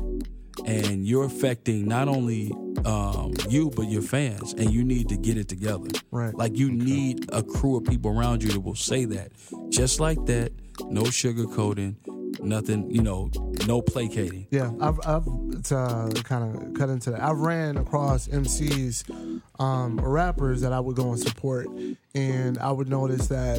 [0.65, 2.51] And you're affecting not only
[2.87, 5.89] um, you but your fans, and you need to get it together.
[6.11, 6.35] Right.
[6.35, 9.33] Like you need a crew of people around you that will say that,
[9.69, 10.53] just like that.
[10.89, 11.97] No sugarcoating,
[12.41, 12.91] nothing.
[12.91, 13.31] You know,
[13.67, 14.47] no placating.
[14.51, 15.25] Yeah, I've, I've
[15.65, 17.23] to uh, kind of cut into that.
[17.23, 21.67] I've ran across MCs, um, or rappers that I would go and support,
[22.15, 23.59] and I would notice that,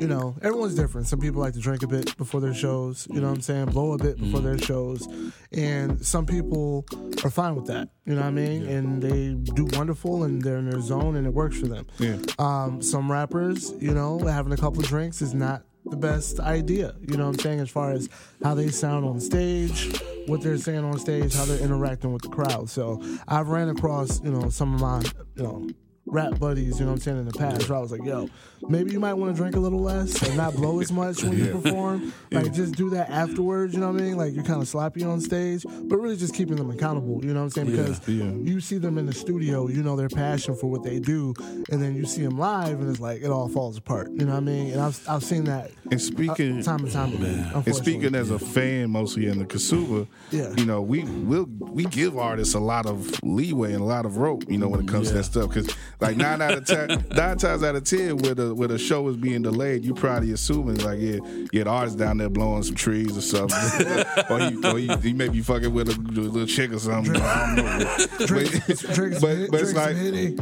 [0.00, 1.06] you know, everyone's different.
[1.06, 3.06] Some people like to drink a bit before their shows.
[3.10, 3.66] You know what I'm saying?
[3.66, 5.06] Blow a bit before their shows,
[5.52, 6.86] and some people
[7.24, 7.88] are fine with that.
[8.04, 8.66] You know what I mean?
[8.66, 11.86] And they do wonderful, and they're in their zone, and it works for them.
[11.98, 12.16] Yeah.
[12.38, 16.94] Um, some rappers, you know, having a couple drinks is not the best idea.
[17.06, 17.60] You know what I'm saying?
[17.60, 18.08] As far as
[18.42, 22.28] how they sound on stage, what they're saying on stage, how they're interacting with the
[22.28, 22.68] crowd.
[22.68, 25.02] So I've ran across, you know, some of my,
[25.36, 25.68] you know,
[26.06, 28.30] rap buddies, you know what I'm saying, in the past where I was like, yo,
[28.68, 31.36] maybe you might want to drink a little less and not blow as much when
[31.36, 32.12] you perform.
[32.30, 34.16] Like just do that afterwards, you know what I mean?
[34.16, 37.40] Like you're kind of sloppy on stage, but really just keeping them accountable, you know
[37.40, 37.70] what I'm saying?
[37.70, 38.24] Because yeah.
[38.24, 41.34] you see them in the studio, you know their passion for what they do,
[41.70, 44.10] and then you see them live and it's like it all falls apart.
[44.10, 44.72] You know what I mean?
[44.72, 47.50] And I've I've seen that And speaking, uh, time and time again.
[47.54, 48.18] And speaking unfortunately.
[48.18, 50.52] as a fan, mostly in the Kasuba, Yeah.
[50.56, 54.16] you know, we will we give artists a lot of leeway and a lot of
[54.16, 55.48] rope, you know, when it comes to that stuff.
[55.52, 58.78] Because like nine out of ten, nine times out of ten, where the where the
[58.78, 61.18] show is being delayed, you probably assuming like yeah,
[61.52, 65.12] yeah, the artist down there blowing some trees or something, or he or he, he
[65.12, 67.16] may be fucking with a, little chick or something.
[67.16, 68.26] I don't know.
[68.26, 69.96] Drink- but, drink but, but it's like,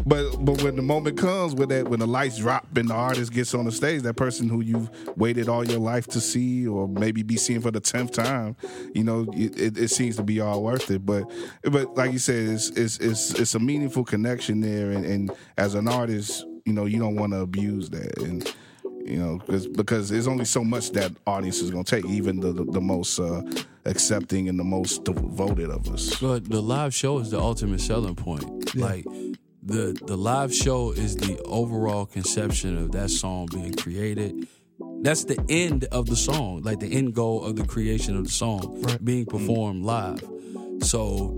[0.07, 3.33] but but when the moment comes, when that when the lights drop and the artist
[3.33, 6.89] gets on the stage, that person who you've waited all your life to see, or
[6.89, 8.57] maybe be seeing for the tenth time,
[8.95, 11.05] you know, it, it, it seems to be all worth it.
[11.05, 11.31] But
[11.63, 15.75] but like you said, it's it's it's, it's a meaningful connection there, and, and as
[15.75, 18.55] an artist, you know, you don't want to abuse that, and
[19.05, 22.41] you know, cause, because there's only so much that audience is going to take, even
[22.41, 23.43] the the, the most uh,
[23.85, 26.19] accepting and the most devoted of us.
[26.21, 28.75] But the live show is the ultimate selling point.
[28.75, 29.05] Like
[29.63, 34.47] the the live show is the overall conception of that song being created.
[35.05, 38.31] That's the end of the song, like the end goal of the creation of the
[38.31, 39.37] song being mm-hmm.
[39.37, 40.25] performed live.
[40.81, 41.37] So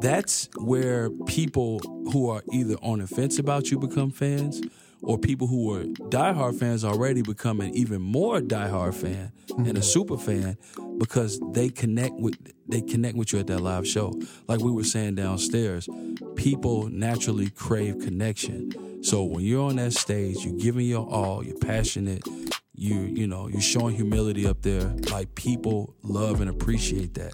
[0.00, 1.78] that's where people
[2.12, 4.60] who are either on the fence about you become fans,
[5.00, 9.66] or people who are diehard fans already become an even more diehard fan mm-hmm.
[9.66, 10.56] and a super fan
[10.98, 14.12] because they connect with they connect with you at that live show.
[14.48, 15.88] Like we were saying downstairs,
[16.34, 18.72] people naturally crave connection.
[19.04, 22.26] So when you're on that stage, you're giving your all, you're passionate,
[22.74, 24.94] you you know, you're showing humility up there.
[25.10, 27.32] Like people love and appreciate that.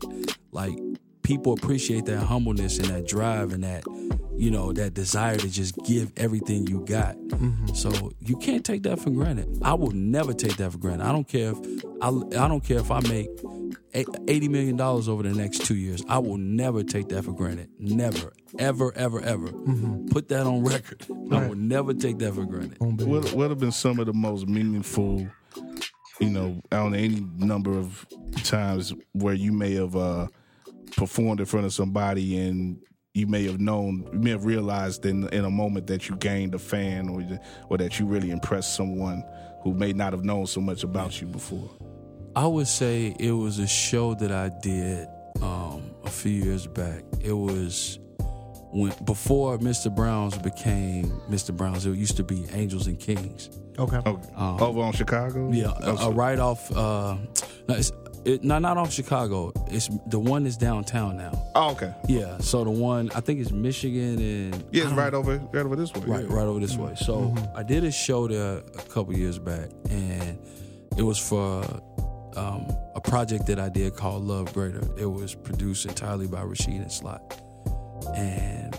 [0.53, 0.77] Like
[1.23, 3.85] people appreciate that humbleness and that drive and that
[4.37, 7.67] you know that desire to just give everything you got mm-hmm.
[7.75, 11.13] so you can't take that for granted i will never take that for granted i
[11.13, 13.29] don't care if i, I don't care if i make
[13.95, 16.03] 80 million dollars over the next two years.
[16.09, 17.71] I will never take that for granted.
[17.79, 18.33] Never.
[18.59, 19.53] Ever ever ever.
[20.11, 21.05] Put that on record.
[21.33, 22.79] I will never take that for granted.
[22.81, 25.27] What what have been some of the most meaningful,
[26.21, 28.07] you know, on any number of
[28.45, 30.29] times where you may have uh,
[30.97, 32.81] performed in front of somebody and
[33.15, 36.55] you may have known, you may have realized in in a moment that you gained
[36.55, 37.23] a fan or
[37.69, 39.25] or that you really impressed someone
[39.63, 41.71] who may not have known so much about you before.
[42.37, 45.09] I would say it was a show that I did
[45.43, 47.03] um, a few years back.
[47.21, 47.99] It was
[48.73, 49.95] when before Mr.
[49.95, 51.55] Browns became Mr.
[51.57, 51.87] Browns.
[51.87, 53.51] It used to be Angels and Kings.
[53.79, 53.97] Okay.
[54.07, 54.29] Okay.
[54.37, 55.47] Over on Chicago.
[55.49, 56.71] Um, Yeah, Oh, a, a right off.
[56.71, 57.17] Uh,
[57.69, 57.93] no, it's
[58.25, 59.51] it, no, not off Chicago.
[59.69, 61.33] It's the one that's downtown now.
[61.55, 61.93] oh, okay.
[62.07, 65.75] Yeah, so the one I think it's Michigan and Yeah, it's right over, right over
[65.75, 66.03] this way.
[66.07, 66.95] Right, right over this way.
[66.97, 70.39] So I did a show there a couple years back, and
[70.99, 71.65] it was for
[72.37, 74.83] um, a project that I did called Love Greater.
[74.99, 77.41] It was produced entirely by Rashid and Slot.
[78.17, 78.75] And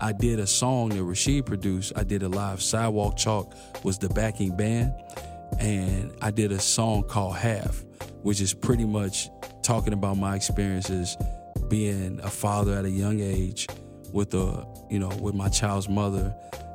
[0.00, 1.92] I did a song that Rashid produced.
[1.96, 4.94] I did a live Sidewalk Chalk was the backing band.
[5.58, 7.84] And I did a song called Half,
[8.22, 9.30] which is pretty much
[9.62, 11.16] talking about my experiences
[11.68, 13.66] being a father at a young age
[14.12, 16.34] with a you know with my child's mother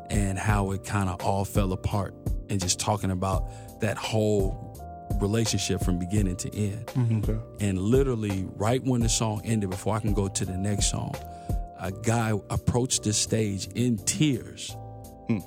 [0.10, 2.14] and how it kind of all fell apart
[2.50, 4.71] and just talking about that whole
[5.22, 6.86] relationship from beginning to end.
[6.88, 7.32] Mm-hmm.
[7.32, 7.40] Okay.
[7.60, 11.16] And literally, right when the song ended, before I can go to the next song,
[11.80, 14.76] a guy approached the stage in tears.
[15.28, 15.40] Hmm.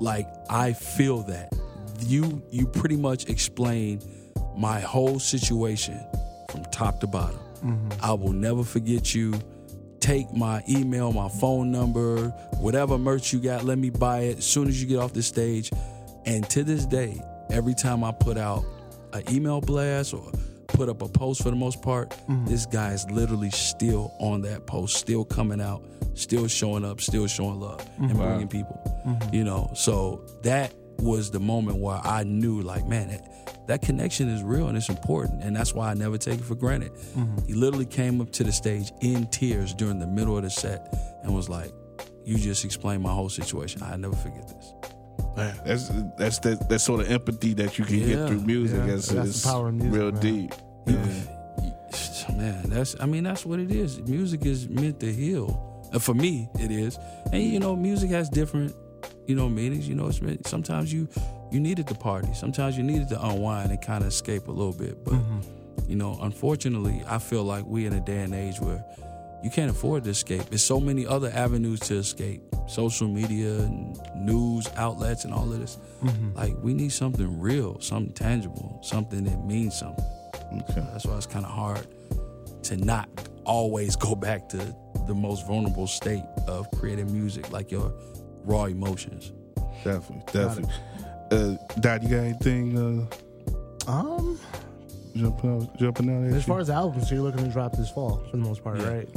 [0.00, 1.54] Like I feel that
[2.00, 4.04] you you pretty much explained
[4.56, 5.98] my whole situation
[6.50, 7.40] from top to bottom.
[7.64, 8.04] Mm-hmm.
[8.04, 9.34] I will never forget you.
[10.00, 12.28] Take my email, my phone number,
[12.58, 15.22] whatever merch you got, let me buy it as soon as you get off the
[15.22, 15.70] stage.
[16.24, 18.64] And to this day, every time I put out
[19.12, 20.30] an email blast or
[20.68, 22.46] put up a post for the most part, mm-hmm.
[22.46, 27.26] this guy is literally still on that post, still coming out, still showing up, still
[27.26, 28.18] showing love and mm-hmm.
[28.18, 28.80] bringing people.
[29.06, 29.34] Mm-hmm.
[29.34, 34.28] You know, so that was the moment where I knew, like, man, that, that connection
[34.28, 36.92] is real and it's important, and that's why I never take it for granted.
[37.46, 40.94] He literally came up to the stage in tears during the middle of the set
[41.22, 41.72] and was like,
[42.24, 43.82] "You just explained my whole situation.
[43.82, 44.72] I never forget this."
[45.64, 48.06] That's that's that, that sort of empathy that you can Yeah.
[48.06, 48.78] get through music.
[48.86, 50.20] Yeah, It's, that's the power of music, real man.
[50.20, 50.52] deep.
[50.86, 54.00] Can- man, that's I mean that's what it is.
[54.00, 55.66] Music is meant to heal.
[55.92, 56.98] Uh, for me, it is.
[57.32, 58.74] And you know, music has different,
[59.26, 59.88] you know, meanings.
[59.88, 61.08] You know, it's meant, sometimes you
[61.50, 62.32] you needed to party.
[62.34, 65.04] Sometimes you needed to unwind and kind of escape a little bit.
[65.04, 65.14] But
[65.88, 68.84] you know, unfortunately, I feel like we in a day and age where
[69.42, 70.42] you can't afford to escape.
[70.50, 72.42] There's so many other avenues to escape.
[72.68, 75.78] Social media and news outlets and all of this.
[76.34, 80.04] Like we need something real, something tangible, something that means something.
[80.70, 80.86] Okay.
[80.92, 81.86] That's why it's kind of hard
[82.64, 83.08] to not
[83.44, 84.56] always go back to
[85.06, 87.92] the most vulnerable state of creating music, like your
[88.44, 89.32] raw emotions.
[89.82, 90.72] Definitely, definitely.
[91.32, 93.08] Uh, Dad, you got anything
[93.88, 94.38] uh, Um,
[95.16, 96.52] jumping out, jumping out at as you?
[96.52, 98.88] far as albums, so you're looking to drop this fall for the most part, Yeah.
[98.88, 99.08] right?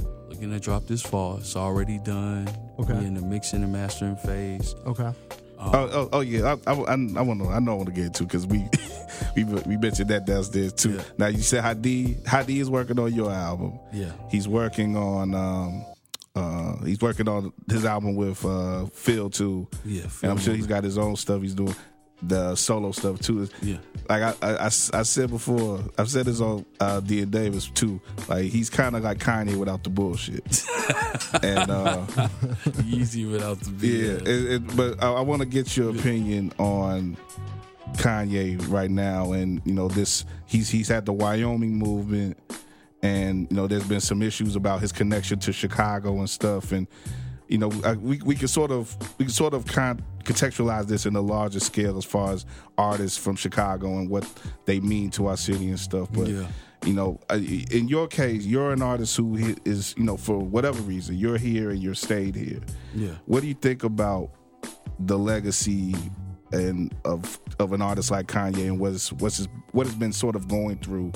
[0.44, 1.38] Looking to drop this fall.
[1.38, 2.50] It's already done.
[2.78, 3.00] Okay.
[3.00, 4.76] We in the mixing and mastering phase.
[4.86, 5.10] Okay.
[5.58, 6.58] Oh, oh, oh, yeah.
[6.68, 7.48] I, I, I, I want to.
[7.48, 8.68] I know I want to get into because we,
[9.38, 10.96] we we mentioned that downstairs too.
[10.96, 11.04] Yeah.
[11.18, 13.80] Now you said Hadi Hadi is working on your album.
[13.94, 14.12] Yeah.
[14.30, 15.86] He's working on um
[16.36, 19.70] uh he's working on his album with uh Phil too.
[19.86, 21.74] Yeah, and I'm sure he's got his own stuff he's doing.
[22.26, 23.50] The solo stuff too.
[23.62, 23.78] Yeah.
[24.10, 28.00] Like I, I, I, I said before, I've said this on uh, Dean Davis too.
[28.28, 30.44] Like he's kind of like Kanye without the bullshit.
[31.42, 32.06] and uh,
[32.84, 37.18] Yeezy without the yeah, it, it, but I, I want to get your opinion on
[37.94, 40.26] Kanye right now, and you know this.
[40.46, 42.38] He's he's had the Wyoming movement,
[43.02, 46.88] and you know there's been some issues about his connection to Chicago and stuff, and
[47.54, 51.06] you know I, we we can sort of we can sort of con- contextualize this
[51.06, 52.48] in a larger scale as far as
[52.80, 54.28] artists from Chicago and what
[54.66, 56.28] they mean to our city and stuff, but.
[56.28, 56.48] Yeah.
[56.86, 61.16] You know, in your case, you're an artist who is you know, for whatever reason,
[61.18, 62.60] you're here and you're stayed here.
[62.94, 63.12] Yeah.
[63.26, 64.32] What do you think about
[65.00, 65.96] the legacy
[66.52, 70.36] and of of an artist like Kanye and what's what's his, what has been sort
[70.36, 71.14] of going through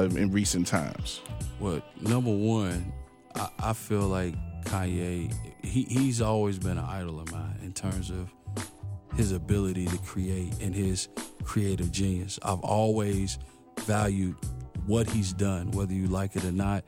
[0.00, 1.20] uh, in recent times?
[1.60, 2.92] Well, number one,
[3.36, 8.10] I, I feel like Kanye, he, he's always been an idol of mine in terms
[8.10, 8.32] of
[9.16, 11.08] his ability to create and his
[11.44, 12.38] creative genius.
[12.42, 13.38] I've always
[13.80, 14.36] valued
[14.86, 16.84] what he's done, whether you like it or not.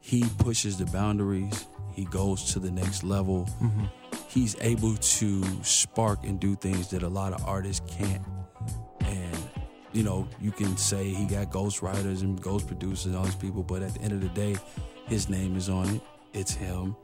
[0.00, 3.48] He pushes the boundaries, he goes to the next level.
[3.60, 3.84] Mm-hmm.
[4.28, 8.22] He's able to spark and do things that a lot of artists can't.
[9.00, 9.38] And
[9.92, 13.34] you know, you can say he got ghost writers and ghost producers and all these
[13.34, 14.56] people, but at the end of the day,
[15.06, 16.02] his name is on it.
[16.32, 16.96] It's him.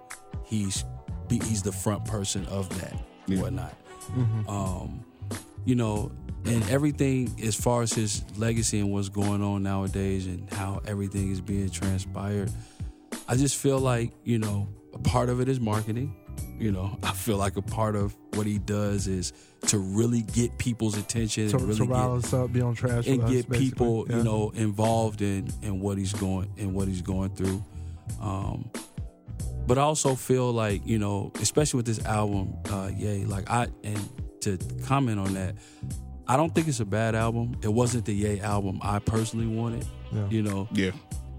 [0.45, 0.85] He's
[1.31, 2.95] he's the front person of that
[3.29, 3.75] and whatnot.
[4.49, 5.05] Um,
[5.65, 6.13] you know,
[6.45, 11.31] and everything as far as his legacy and what's going on nowadays and how everything
[11.31, 12.51] is being transpired.
[13.27, 16.15] I just feel like you know a part of it is marketing.
[16.59, 19.33] You know, I feel like a part of what he does is
[19.69, 22.75] to really get people's attention To, and really to get, rile us up, be on
[22.75, 23.59] trash and with us, basically.
[23.59, 24.19] people, Yeah.
[24.19, 27.65] you know, involved in in what he's going in what he's going through.
[28.21, 28.71] Um,
[29.67, 33.69] but I also feel like you know, especially with this album, uh, yay, like I
[33.83, 34.09] and
[34.43, 35.55] to comment on that,
[36.29, 37.57] I don't think it's a bad album.
[37.63, 40.29] It wasn't the Yay album I personally wanted, Yeah.
[40.29, 40.91] you know, Yeah,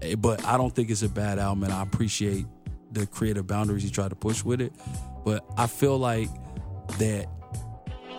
[0.02, 2.46] Eh, but I don't think it's a bad album, and I appreciate
[2.92, 4.72] the creative boundaries he tried to push with it.
[5.24, 6.28] But I feel like
[6.98, 7.26] that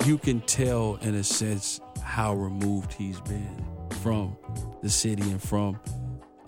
[0.05, 3.65] you can tell in a sense how removed he's been
[4.01, 4.37] from
[4.81, 5.79] the city and from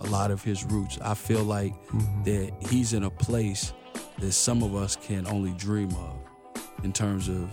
[0.00, 0.98] a lot of his roots.
[1.02, 2.22] I feel like mm-hmm.
[2.24, 3.72] that he's in a place
[4.18, 6.16] that some of us can only dream of
[6.84, 7.50] in terms of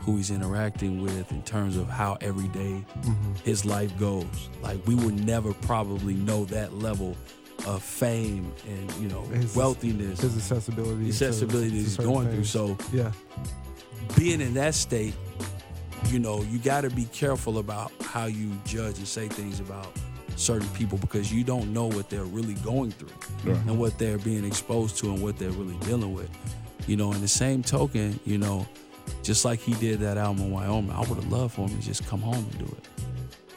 [0.00, 3.32] who he's interacting with, in terms of how every day mm-hmm.
[3.44, 4.50] his life goes.
[4.60, 7.16] Like we would never probably know that level
[7.66, 11.08] of fame and you know His- wealthiness, His accessibility.
[11.08, 12.44] accessibility to he's going through.
[12.44, 13.12] So yeah,
[14.16, 15.14] being in that state,
[16.06, 19.86] you know, you got to be careful about how you judge and say things about
[20.36, 23.08] certain people because you don't know what they're really going through
[23.44, 23.60] Right.
[23.66, 26.30] and what they're being exposed to and what they're really dealing with.
[26.86, 28.66] You know, in the same token, you know,
[29.22, 31.84] just like he did that album in Wyoming, I would have loved for him to
[31.86, 32.88] just come home and do it.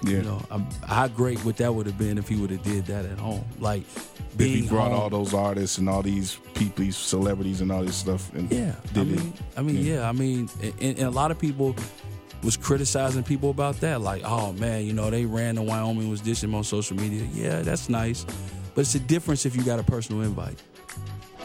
[0.03, 0.17] Yeah.
[0.17, 2.85] You know, um, how great would that would have been if he would have did
[2.87, 3.43] that at home?
[3.59, 3.83] Like
[4.37, 7.71] being if he brought home, all those artists and all these people, these celebrities and
[7.71, 9.23] all this stuff, and Yeah, I mean, it.
[9.57, 11.75] I mean, yeah, I mean, and, and a lot of people
[12.45, 16.21] was criticizing people about that, like, oh man, you know, they ran to Wyoming, was
[16.21, 17.27] dishing on social media.
[17.33, 18.25] Yeah, that's nice,
[18.75, 20.61] but it's a difference if you got a personal invite.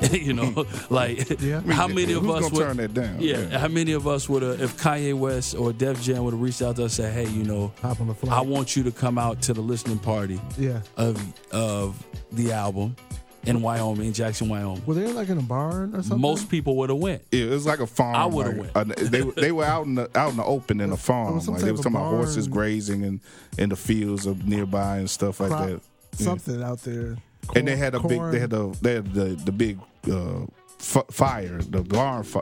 [0.13, 1.61] you know, like Yeah.
[1.61, 3.17] how many of Who's us would turn that down?
[3.21, 3.59] Yeah, Yeah.
[3.59, 6.63] how many of us would have, if Kanye West or Def Jam would have reached
[6.63, 8.33] out to us and said, hey, you know, hop on the flight.
[8.33, 10.81] I want you to come out to the listening party yeah.
[10.97, 11.23] of
[11.53, 12.97] of the album
[13.45, 14.85] in Wyoming, in Jackson, Wyoming.
[14.87, 16.21] Were they like in a barn or something?
[16.21, 17.23] Most people would have went.
[17.33, 18.15] Yeah, it was like a farm.
[18.17, 18.91] I would've like, went.
[19.01, 21.41] uh, they they were out in the out in the open in a farm.
[21.41, 22.59] some Like they type was of talking about horses barn.
[22.59, 23.21] grazing in
[23.59, 25.81] in the fields of nearby and stuff like Crop- that.
[26.19, 26.25] Yeah.
[26.25, 27.17] something out there.
[27.55, 29.79] and they had a big they had the they had the the big
[30.11, 30.41] uh,
[30.81, 32.41] f- fire the barn fi-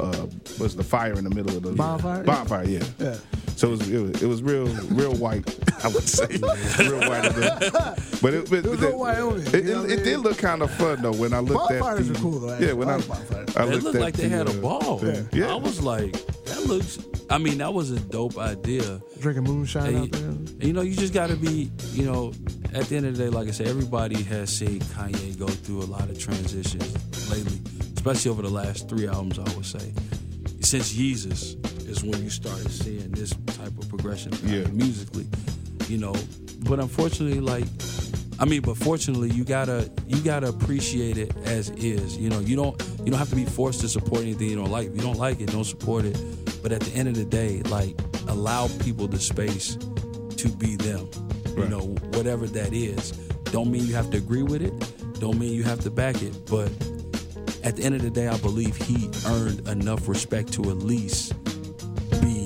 [0.00, 0.26] uh,
[0.58, 2.22] was the fire in the middle of the Bonfire?
[2.24, 3.16] bonfire yeah Yeah.
[3.56, 5.46] so it was, it was it was real real white
[5.84, 6.26] I would say
[6.78, 7.32] real white
[8.22, 10.70] but it, but It was real Wyoming, it, you it, it did look kind of
[10.72, 13.08] fun though when I looked at Bonfires are cool, though, yeah when I I, like
[13.08, 13.56] bonfires.
[13.56, 15.00] I It looked looked like they the, had a uh, ball.
[15.32, 15.52] yeah.
[15.52, 16.12] I was like,
[16.44, 16.98] that looks.
[17.28, 19.00] I mean, that was a dope idea.
[19.20, 20.28] Drinking moonshine And out you, there.
[20.30, 21.70] and, you know, you just got to be.
[21.92, 22.32] You know,
[22.74, 25.82] at the end of the day, like I said, everybody has seen Kanye go through
[25.82, 26.94] a lot of transitions
[27.30, 27.58] lately,
[27.96, 29.38] especially over the last three albums.
[29.38, 29.92] I would say,
[30.60, 31.54] since Yeezus
[31.88, 34.66] is when you started seeing this type of progression Yeah.
[34.72, 35.26] musically.
[35.88, 36.14] You know,
[36.68, 37.64] but unfortunately, like
[38.38, 42.16] I mean, but fortunately, you gotta you gotta appreciate it as is.
[42.18, 44.70] You know, you don't you don't have to be forced to support anything you don't
[44.70, 44.88] like.
[44.88, 46.18] If you don't like it, don't support it.
[46.62, 47.94] But at the end of the day, like
[48.28, 49.76] allow people the space
[50.36, 51.08] to be them.
[51.46, 51.70] You Right.
[51.70, 53.12] know, whatever that is.
[53.52, 54.74] Don't mean you have to agree with it.
[55.20, 56.34] Don't mean you have to back it.
[56.50, 56.70] But
[57.66, 61.34] at the end of the day, I believe he earned enough respect to at least
[62.22, 62.44] be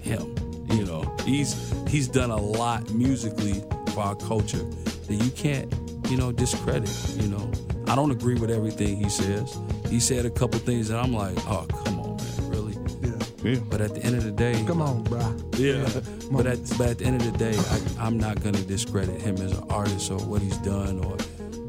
[0.00, 0.34] him.
[0.70, 1.54] You know, he's
[1.88, 3.62] he's done a lot musically
[3.92, 4.64] for our culture
[5.08, 5.72] that you can't,
[6.08, 6.90] you know, discredit.
[7.16, 7.50] You know,
[7.86, 9.56] I don't agree with everything he says.
[9.88, 12.76] He said a couple things that I'm like, oh come on, man, really.
[13.02, 13.52] Yeah.
[13.52, 15.20] yeah But at the end of the day, Come on, bro.
[15.58, 15.84] yeah.
[15.90, 16.02] Come
[16.32, 19.20] But at, but at the end of the day, I, I'm not going to discredit
[19.20, 21.16] him as an artist or what he's done or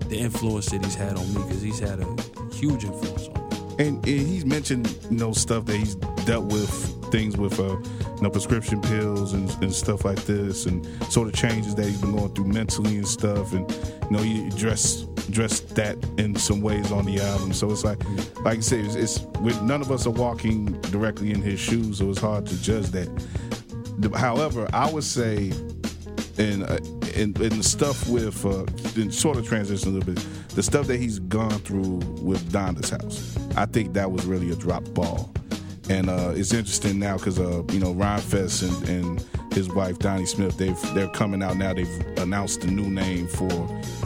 [0.07, 2.05] the influence that he's had on me because he's had a
[2.63, 3.85] huge influence on me.
[3.85, 5.95] and, and he's mentioned you know stuff that he's
[6.25, 6.71] dealt with
[7.11, 11.33] things with uh you know prescription pills and, and stuff like this and sort of
[11.33, 15.75] changes that he's been going through mentally and stuff and you know he addressed addressed
[15.75, 18.01] that in some ways on the album so it's like
[18.45, 21.97] like I said it's, it's with none of us are walking directly in his shoes
[21.97, 23.09] so it's hard to judge that
[24.15, 25.51] however I would say
[26.37, 26.77] and uh,
[27.15, 30.25] and, and the stuff with uh, then sort of transition a little bit.
[30.55, 34.55] The stuff that he's gone through with Donda's house, I think that was really a
[34.55, 35.33] drop ball.
[35.89, 40.25] And uh, it's interesting now because uh, you know Rhymefest and, and his wife Donnie
[40.25, 41.73] Smith, they've they're coming out now.
[41.73, 43.49] They've announced a new name for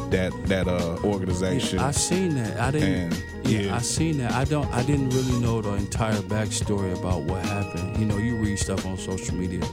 [0.10, 1.80] that that uh, organization.
[1.80, 2.60] I seen that.
[2.60, 3.14] I didn't.
[3.14, 3.76] And, yeah, yeah.
[3.76, 4.32] I seen that.
[4.32, 4.68] I don't.
[4.74, 7.98] I didn't really know the entire backstory about what happened.
[7.98, 9.64] You know, you read stuff on social media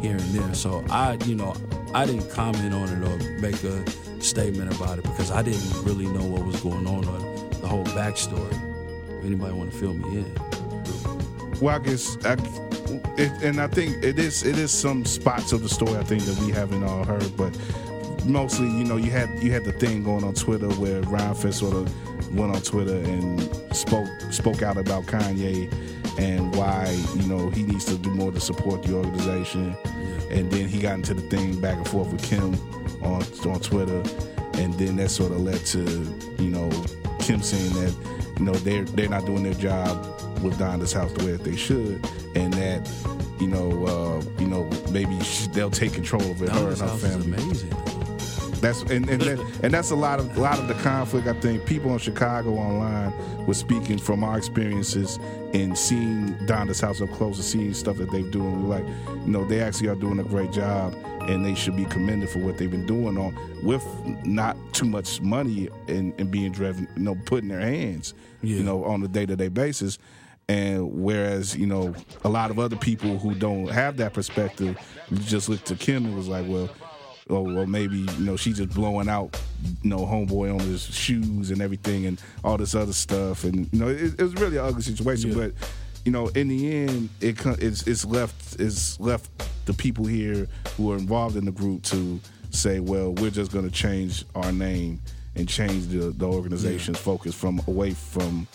[0.00, 0.54] here and there.
[0.54, 1.54] So I, you know,
[1.94, 3.84] I didn't comment on it or make a
[4.22, 7.18] statement about it because I didn't really know what was going on or
[7.60, 8.52] the whole backstory.
[9.18, 10.34] If anybody want to fill me in?
[11.60, 12.32] Well, I guess, I,
[13.18, 16.22] it, and I think it is it is some spots of the story I think
[16.24, 17.56] that we haven't all heard, but
[18.24, 21.74] mostly, you know, you had you had the thing going on Twitter where Rhymefest sort
[21.74, 23.40] of went on Twitter and
[23.74, 25.72] spoke spoke out about Kanye
[26.18, 29.76] and why you know he needs to do more to support the organization,
[30.30, 32.54] and then he got into the thing back and forth with Kim
[33.04, 34.02] on on Twitter,
[34.54, 35.80] and then that sort of led to
[36.38, 36.70] you know
[37.20, 37.94] Kim saying that
[38.38, 39.96] you know they're they're not doing their job
[40.42, 42.88] with Donda's house the way that they should, and that
[43.40, 45.16] you know uh, you know maybe
[45.52, 47.26] they'll take control of it, her and her family.
[47.26, 47.91] amazing.
[48.62, 51.26] That's and and, that, and that's a lot of a lot of the conflict.
[51.26, 53.12] I think people in Chicago online
[53.46, 55.18] were speaking from our experiences
[55.52, 58.62] in seeing Donda's house up close and seeing stuff that they're doing.
[58.68, 58.86] We're like,
[59.26, 62.38] you know, they actually are doing a great job, and they should be commended for
[62.38, 63.84] what they've been doing on with
[64.24, 68.56] not too much money and, and being driven, you know, put in their hands, Yeah.
[68.58, 69.98] you know, on a day to day basis.
[70.48, 71.94] And whereas, you know,
[72.24, 74.76] a lot of other people who don't have that perspective
[75.24, 76.68] just looked to Kim and was like, well,
[77.28, 79.40] well, maybe, you know, she's just blowing out,
[79.82, 83.44] you know, homeboy on his shoes and everything and all this other stuff.
[83.44, 85.30] And, you know, it, it was really an ugly situation.
[85.30, 85.36] Yeah.
[85.36, 85.52] But,
[86.04, 89.30] you know, in the end, it it's, it's left it's left
[89.66, 92.20] the people here who are involved in the group to
[92.50, 95.00] say, well, we're just going to change our name
[95.36, 98.46] and change the, the organization's focus from away from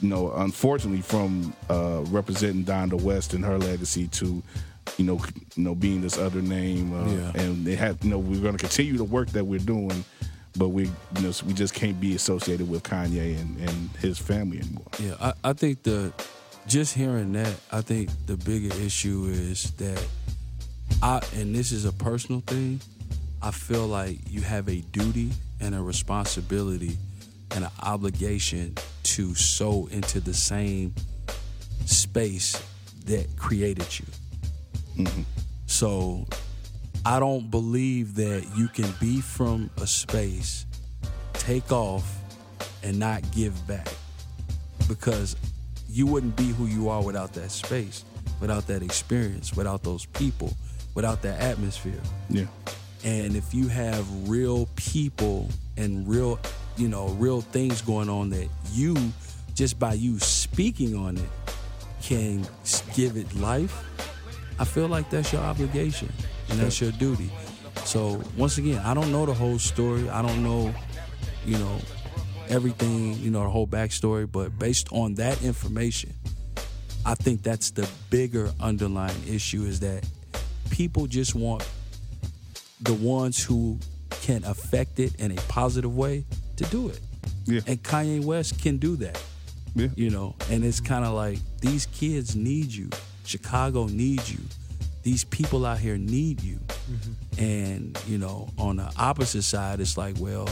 [0.00, 4.42] you know, unfortunately, from uh, representing Donda West and her legacy to,
[4.98, 5.20] you know,
[5.56, 7.42] you know, being this other name, uh, Yeah.
[7.42, 10.04] and they had, you know, we're going to continue the work that we're doing,
[10.56, 14.58] but we, you know, we just can't be associated with Kanye and, and his family
[14.58, 14.86] anymore.
[14.98, 16.12] Yeah, I, I think the
[16.66, 20.04] just hearing that, I think the bigger issue is that
[21.02, 22.80] I and this is a personal thing.
[23.42, 25.30] I feel like you have a duty
[25.60, 26.98] and a responsibility
[27.52, 30.94] and an obligation to sow into the same
[31.86, 32.62] space
[33.06, 34.04] that created you.
[34.96, 35.22] Mm-hmm.
[35.66, 36.26] So
[37.04, 40.66] I don't believe that you can be from a space,
[41.34, 42.18] take off,
[42.82, 43.88] and not give back.
[44.88, 45.36] Because
[45.88, 48.04] you wouldn't be who you are without that space,
[48.40, 50.52] without that experience, without those people,
[50.94, 52.00] without that atmosphere.
[52.28, 52.46] Yeah,
[53.04, 56.38] And if you have real people and real,
[56.76, 58.96] you know, real things going on that you,
[59.54, 61.28] just by you speaking on it,
[62.02, 62.46] can
[62.94, 63.84] give it life,
[64.60, 66.12] I feel like that's your obligation
[66.50, 67.30] and that's your duty.
[67.84, 70.08] So once again, I don't know the whole story.
[70.10, 70.74] I don't know,
[71.46, 71.78] you know,
[72.50, 74.58] everything, you know, the whole backstory, but mm-hmm.
[74.58, 76.12] based on that information,
[77.06, 80.06] I think that's the bigger underlying issue is that
[80.68, 81.66] people just want
[82.82, 83.78] the ones who
[84.20, 87.00] can affect it in a positive way to do it.
[87.46, 89.22] yeah, And Kanye West can do that,
[89.74, 89.88] yeah.
[89.94, 90.34] you know.
[90.50, 92.90] And it's kind of like these kids need you.
[93.30, 94.40] Chicago needs you.
[95.04, 96.56] These people out here need you.
[96.90, 97.42] Mm-hmm.
[97.42, 100.48] And, you know, on the opposite side, it's like, well,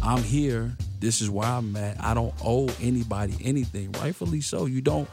[0.00, 0.76] I'm here.
[1.00, 2.00] This is where I'm at.
[2.00, 3.90] I don't owe anybody anything.
[3.92, 4.66] Rightfully so.
[4.66, 5.08] You don't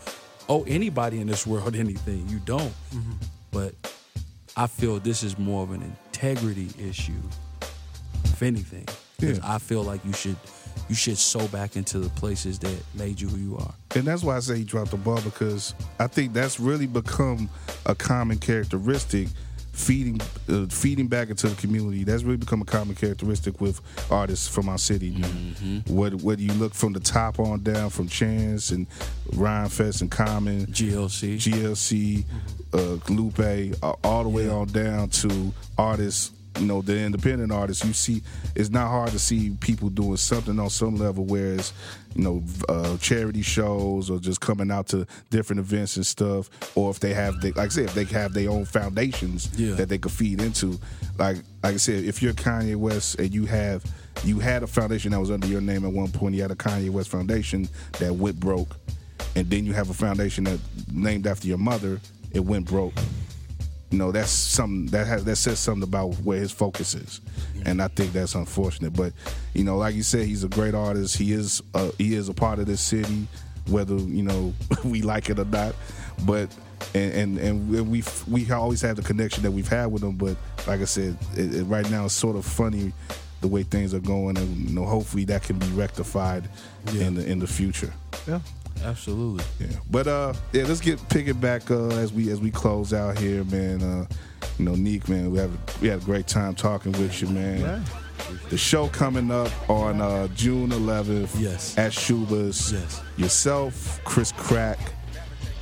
[0.47, 2.30] owe anybody in this world anything.
[2.30, 2.74] You don't.
[2.93, 3.14] Mm-hmm.
[3.49, 3.74] But
[4.55, 7.14] I feel this is more of an integrity issue,
[8.26, 8.88] if anything.
[9.18, 9.39] Yeah.
[9.43, 10.38] I feel like you should
[10.89, 13.74] you should sow back into the places that made you who you are.
[13.95, 17.49] And that's why I say he dropped the ball because I think that's really become
[17.86, 19.28] a common characteristic.
[19.74, 20.19] Feeding,
[20.49, 22.03] uh, feeding back into the community.
[22.03, 23.80] That's really become a common characteristic with
[24.11, 25.11] artists from our city.
[25.88, 28.86] Whether, whether you look from the top on down, from Chance and
[29.30, 31.38] Rhymefest and Common, GLC.
[31.38, 32.26] GLC,
[32.74, 36.32] uh, Lupe, uh, all the way on down to artists.
[36.60, 37.86] You know, the independent artists.
[37.86, 38.22] You see,
[38.56, 41.24] it's not hard to see people doing something on some level.
[41.26, 41.72] Whereas,
[42.16, 46.49] you know, uh, charity shows or just coming out to different events and stuff.
[46.76, 49.76] Or if they have, they, like I said, if they have their own foundations Yeah.
[49.76, 50.78] that they could feed into.
[51.18, 53.84] Like, like I said, if you're Kanye West and you have,
[54.24, 56.36] you had a foundation that was under your name at one point.
[56.36, 58.76] You had a Kanye West Foundation that went broke
[59.36, 60.60] and then you have a foundation that
[60.91, 62.02] named after your mother,
[62.34, 62.93] it went broke.
[63.92, 67.20] You know, that's something that has that says something about where his focus is,
[67.66, 68.94] and I think that's unfortunate.
[68.94, 69.12] But
[69.54, 71.18] you know, like you said, he's a great artist.
[71.18, 73.28] He is uh, he is a part of this city,
[73.68, 74.54] whether you know
[74.86, 75.76] we like it or not.
[76.26, 76.50] But
[76.96, 80.16] and and, and we we always have the connection that we've had with him.
[80.16, 80.38] But
[80.68, 82.94] like I said, it, it, right now it's sort of funny
[83.42, 86.48] the way things are going, and you know, hopefully that can be rectified
[86.94, 87.08] Yeah.
[87.08, 87.92] in the in the future.
[88.26, 88.39] Yeah.
[88.84, 89.43] Absolutely.
[89.59, 92.93] Yeah, but uh, yeah, let's get pick it back uh, as we as we close
[92.93, 93.82] out here, man.
[93.82, 94.05] Uh,
[94.57, 97.59] you know, Neak, man, we have we had a great time talking with you, man.
[97.61, 97.80] Yeah.
[98.49, 101.30] The show coming up on uh, June 11th.
[101.39, 101.78] Yes.
[101.78, 102.72] At Schubas.
[102.72, 103.01] Yes.
[103.17, 104.80] Yourself, Chris Crack,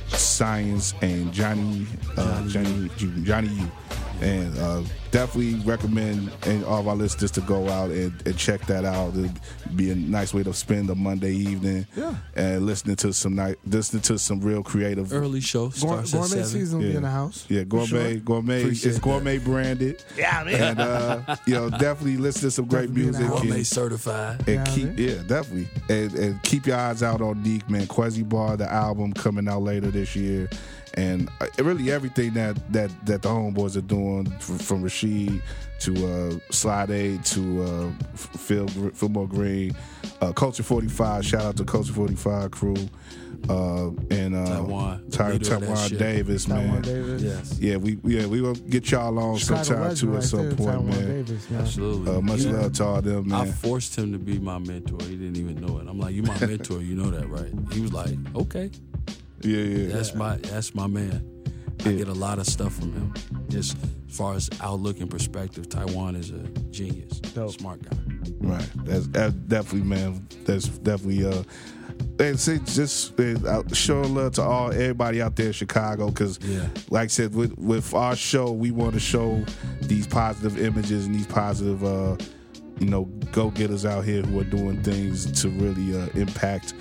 [0.08, 1.86] Science, and Johnny
[2.16, 2.90] uh, Johnny
[3.22, 3.70] Johnny U.
[4.20, 8.60] And uh, definitely recommend and all of our listeners to go out and, and check
[8.66, 9.14] that out.
[9.16, 9.40] It'd
[9.74, 11.86] be a nice way to spend a Monday evening.
[11.96, 12.14] Yeah.
[12.36, 15.12] And listening to some night, listening to some real creative.
[15.12, 16.44] Early show Gour- gourmet at seven.
[16.44, 16.96] season will be Yeah.
[16.98, 17.46] in the house.
[17.48, 18.20] Yeah, gourmet, sure.
[18.20, 18.60] gourmet.
[18.62, 20.04] Appreciate it's gourmet branded.
[20.16, 20.60] Yeah, man.
[20.62, 23.26] And uh, you know, definitely listen to some great Definitely in the music.
[23.32, 23.40] house.
[23.40, 24.38] and- Gourmet certified.
[24.40, 24.98] and Yeah, keep man.
[24.98, 29.48] yeah definitely and, and keep your eyes out on Neak man KWESBAAR the album coming
[29.48, 30.48] out later this year
[30.94, 35.42] and uh, really everything that that that the homeboys are doing from, from Rashid
[35.80, 39.74] to uh, Slide Aid to uh, Phil Fillmore Green
[40.20, 42.74] uh, Culture 45 shout out to Culture 45 crew
[43.48, 45.90] uh, and uh, Taiwan, Ty- leader of that Taiwan.
[45.96, 46.58] Davis, man.
[46.66, 47.22] Taiwan Davis.
[47.22, 50.24] Yes, Yeah, we yeah we gonna get y'all on Chicago sometime legend too right at
[50.24, 51.08] some there, point, Taiwan man.
[51.24, 51.60] Davis, man.
[51.62, 52.14] absolutely.
[52.16, 53.40] Uh, much He- love to all them, man.
[53.48, 54.98] I forced him to be my mentor.
[55.06, 55.86] He didn't even know it.
[55.88, 56.82] I'm like, "You my mentor.
[56.82, 58.70] You know that, right?" He was like, "Okay,
[59.42, 59.92] Yeah, yeah.
[59.94, 61.26] that's my that's my man."
[61.86, 63.14] I get a lot of stuff from him.
[63.48, 63.74] Just
[64.08, 67.52] as far as outlook and perspective, Taiwan is a genius, Dope.
[67.52, 67.96] smart guy.
[68.38, 68.68] Right.
[68.84, 70.26] That's, that's definitely, man.
[70.44, 71.24] That's definitely.
[71.24, 71.42] uh
[72.18, 76.66] and say just uh, show love to all everybody out there in Chicago because, Yeah.
[76.90, 79.42] like I said, with with our show, we want to show
[79.80, 82.16] these positive images and these positive, uh,
[82.78, 86.74] you know, go getters out here who are doing things to really uh, impact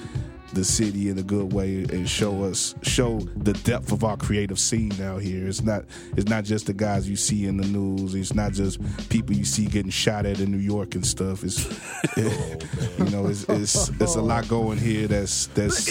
[0.54, 4.60] the city in a good way and show us show the depth of our creative
[4.60, 5.48] scene out here.
[5.48, 5.86] It's not
[6.18, 8.16] it's not just the guys you see in the news.
[8.16, 8.80] It's not just
[9.10, 11.44] people you see getting shot at in New York and stuff.
[11.44, 11.60] It's
[12.18, 15.08] you know it's it's it's a lot going here.
[15.08, 15.86] That's that's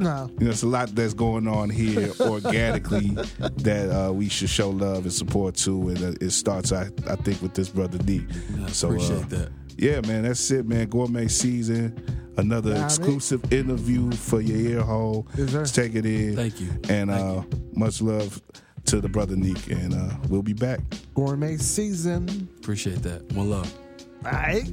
[0.00, 0.30] No.
[0.38, 3.10] you know, it's a lot that's going on here organically
[3.56, 7.16] that uh, we should show love and support to, and uh, it starts, I, I
[7.16, 8.24] think, with this brother D.
[8.64, 9.52] I So, appreciate uh, that.
[9.78, 10.88] Yeah, man, that's it, man.
[10.88, 11.94] Gourmet season,
[12.38, 12.84] another Got it.
[12.84, 15.26] exclusive interview for your ear hole.
[15.36, 15.58] Yes, sir.
[15.58, 16.36] Let's take it in.
[16.36, 16.70] Thank you.
[16.88, 17.12] And Thank
[17.52, 18.40] uh, much love
[18.86, 20.80] to the brother Neak, and uh, we'll be back.
[21.14, 22.48] Gourmet season.
[22.58, 23.22] Appreciate that.
[23.32, 23.72] One love.
[24.24, 24.64] All right.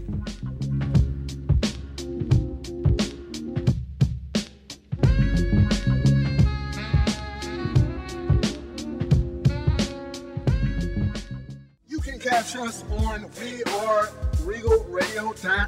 [11.88, 14.10] You can catch us on We Are
[14.44, 15.68] Regal Radio.com.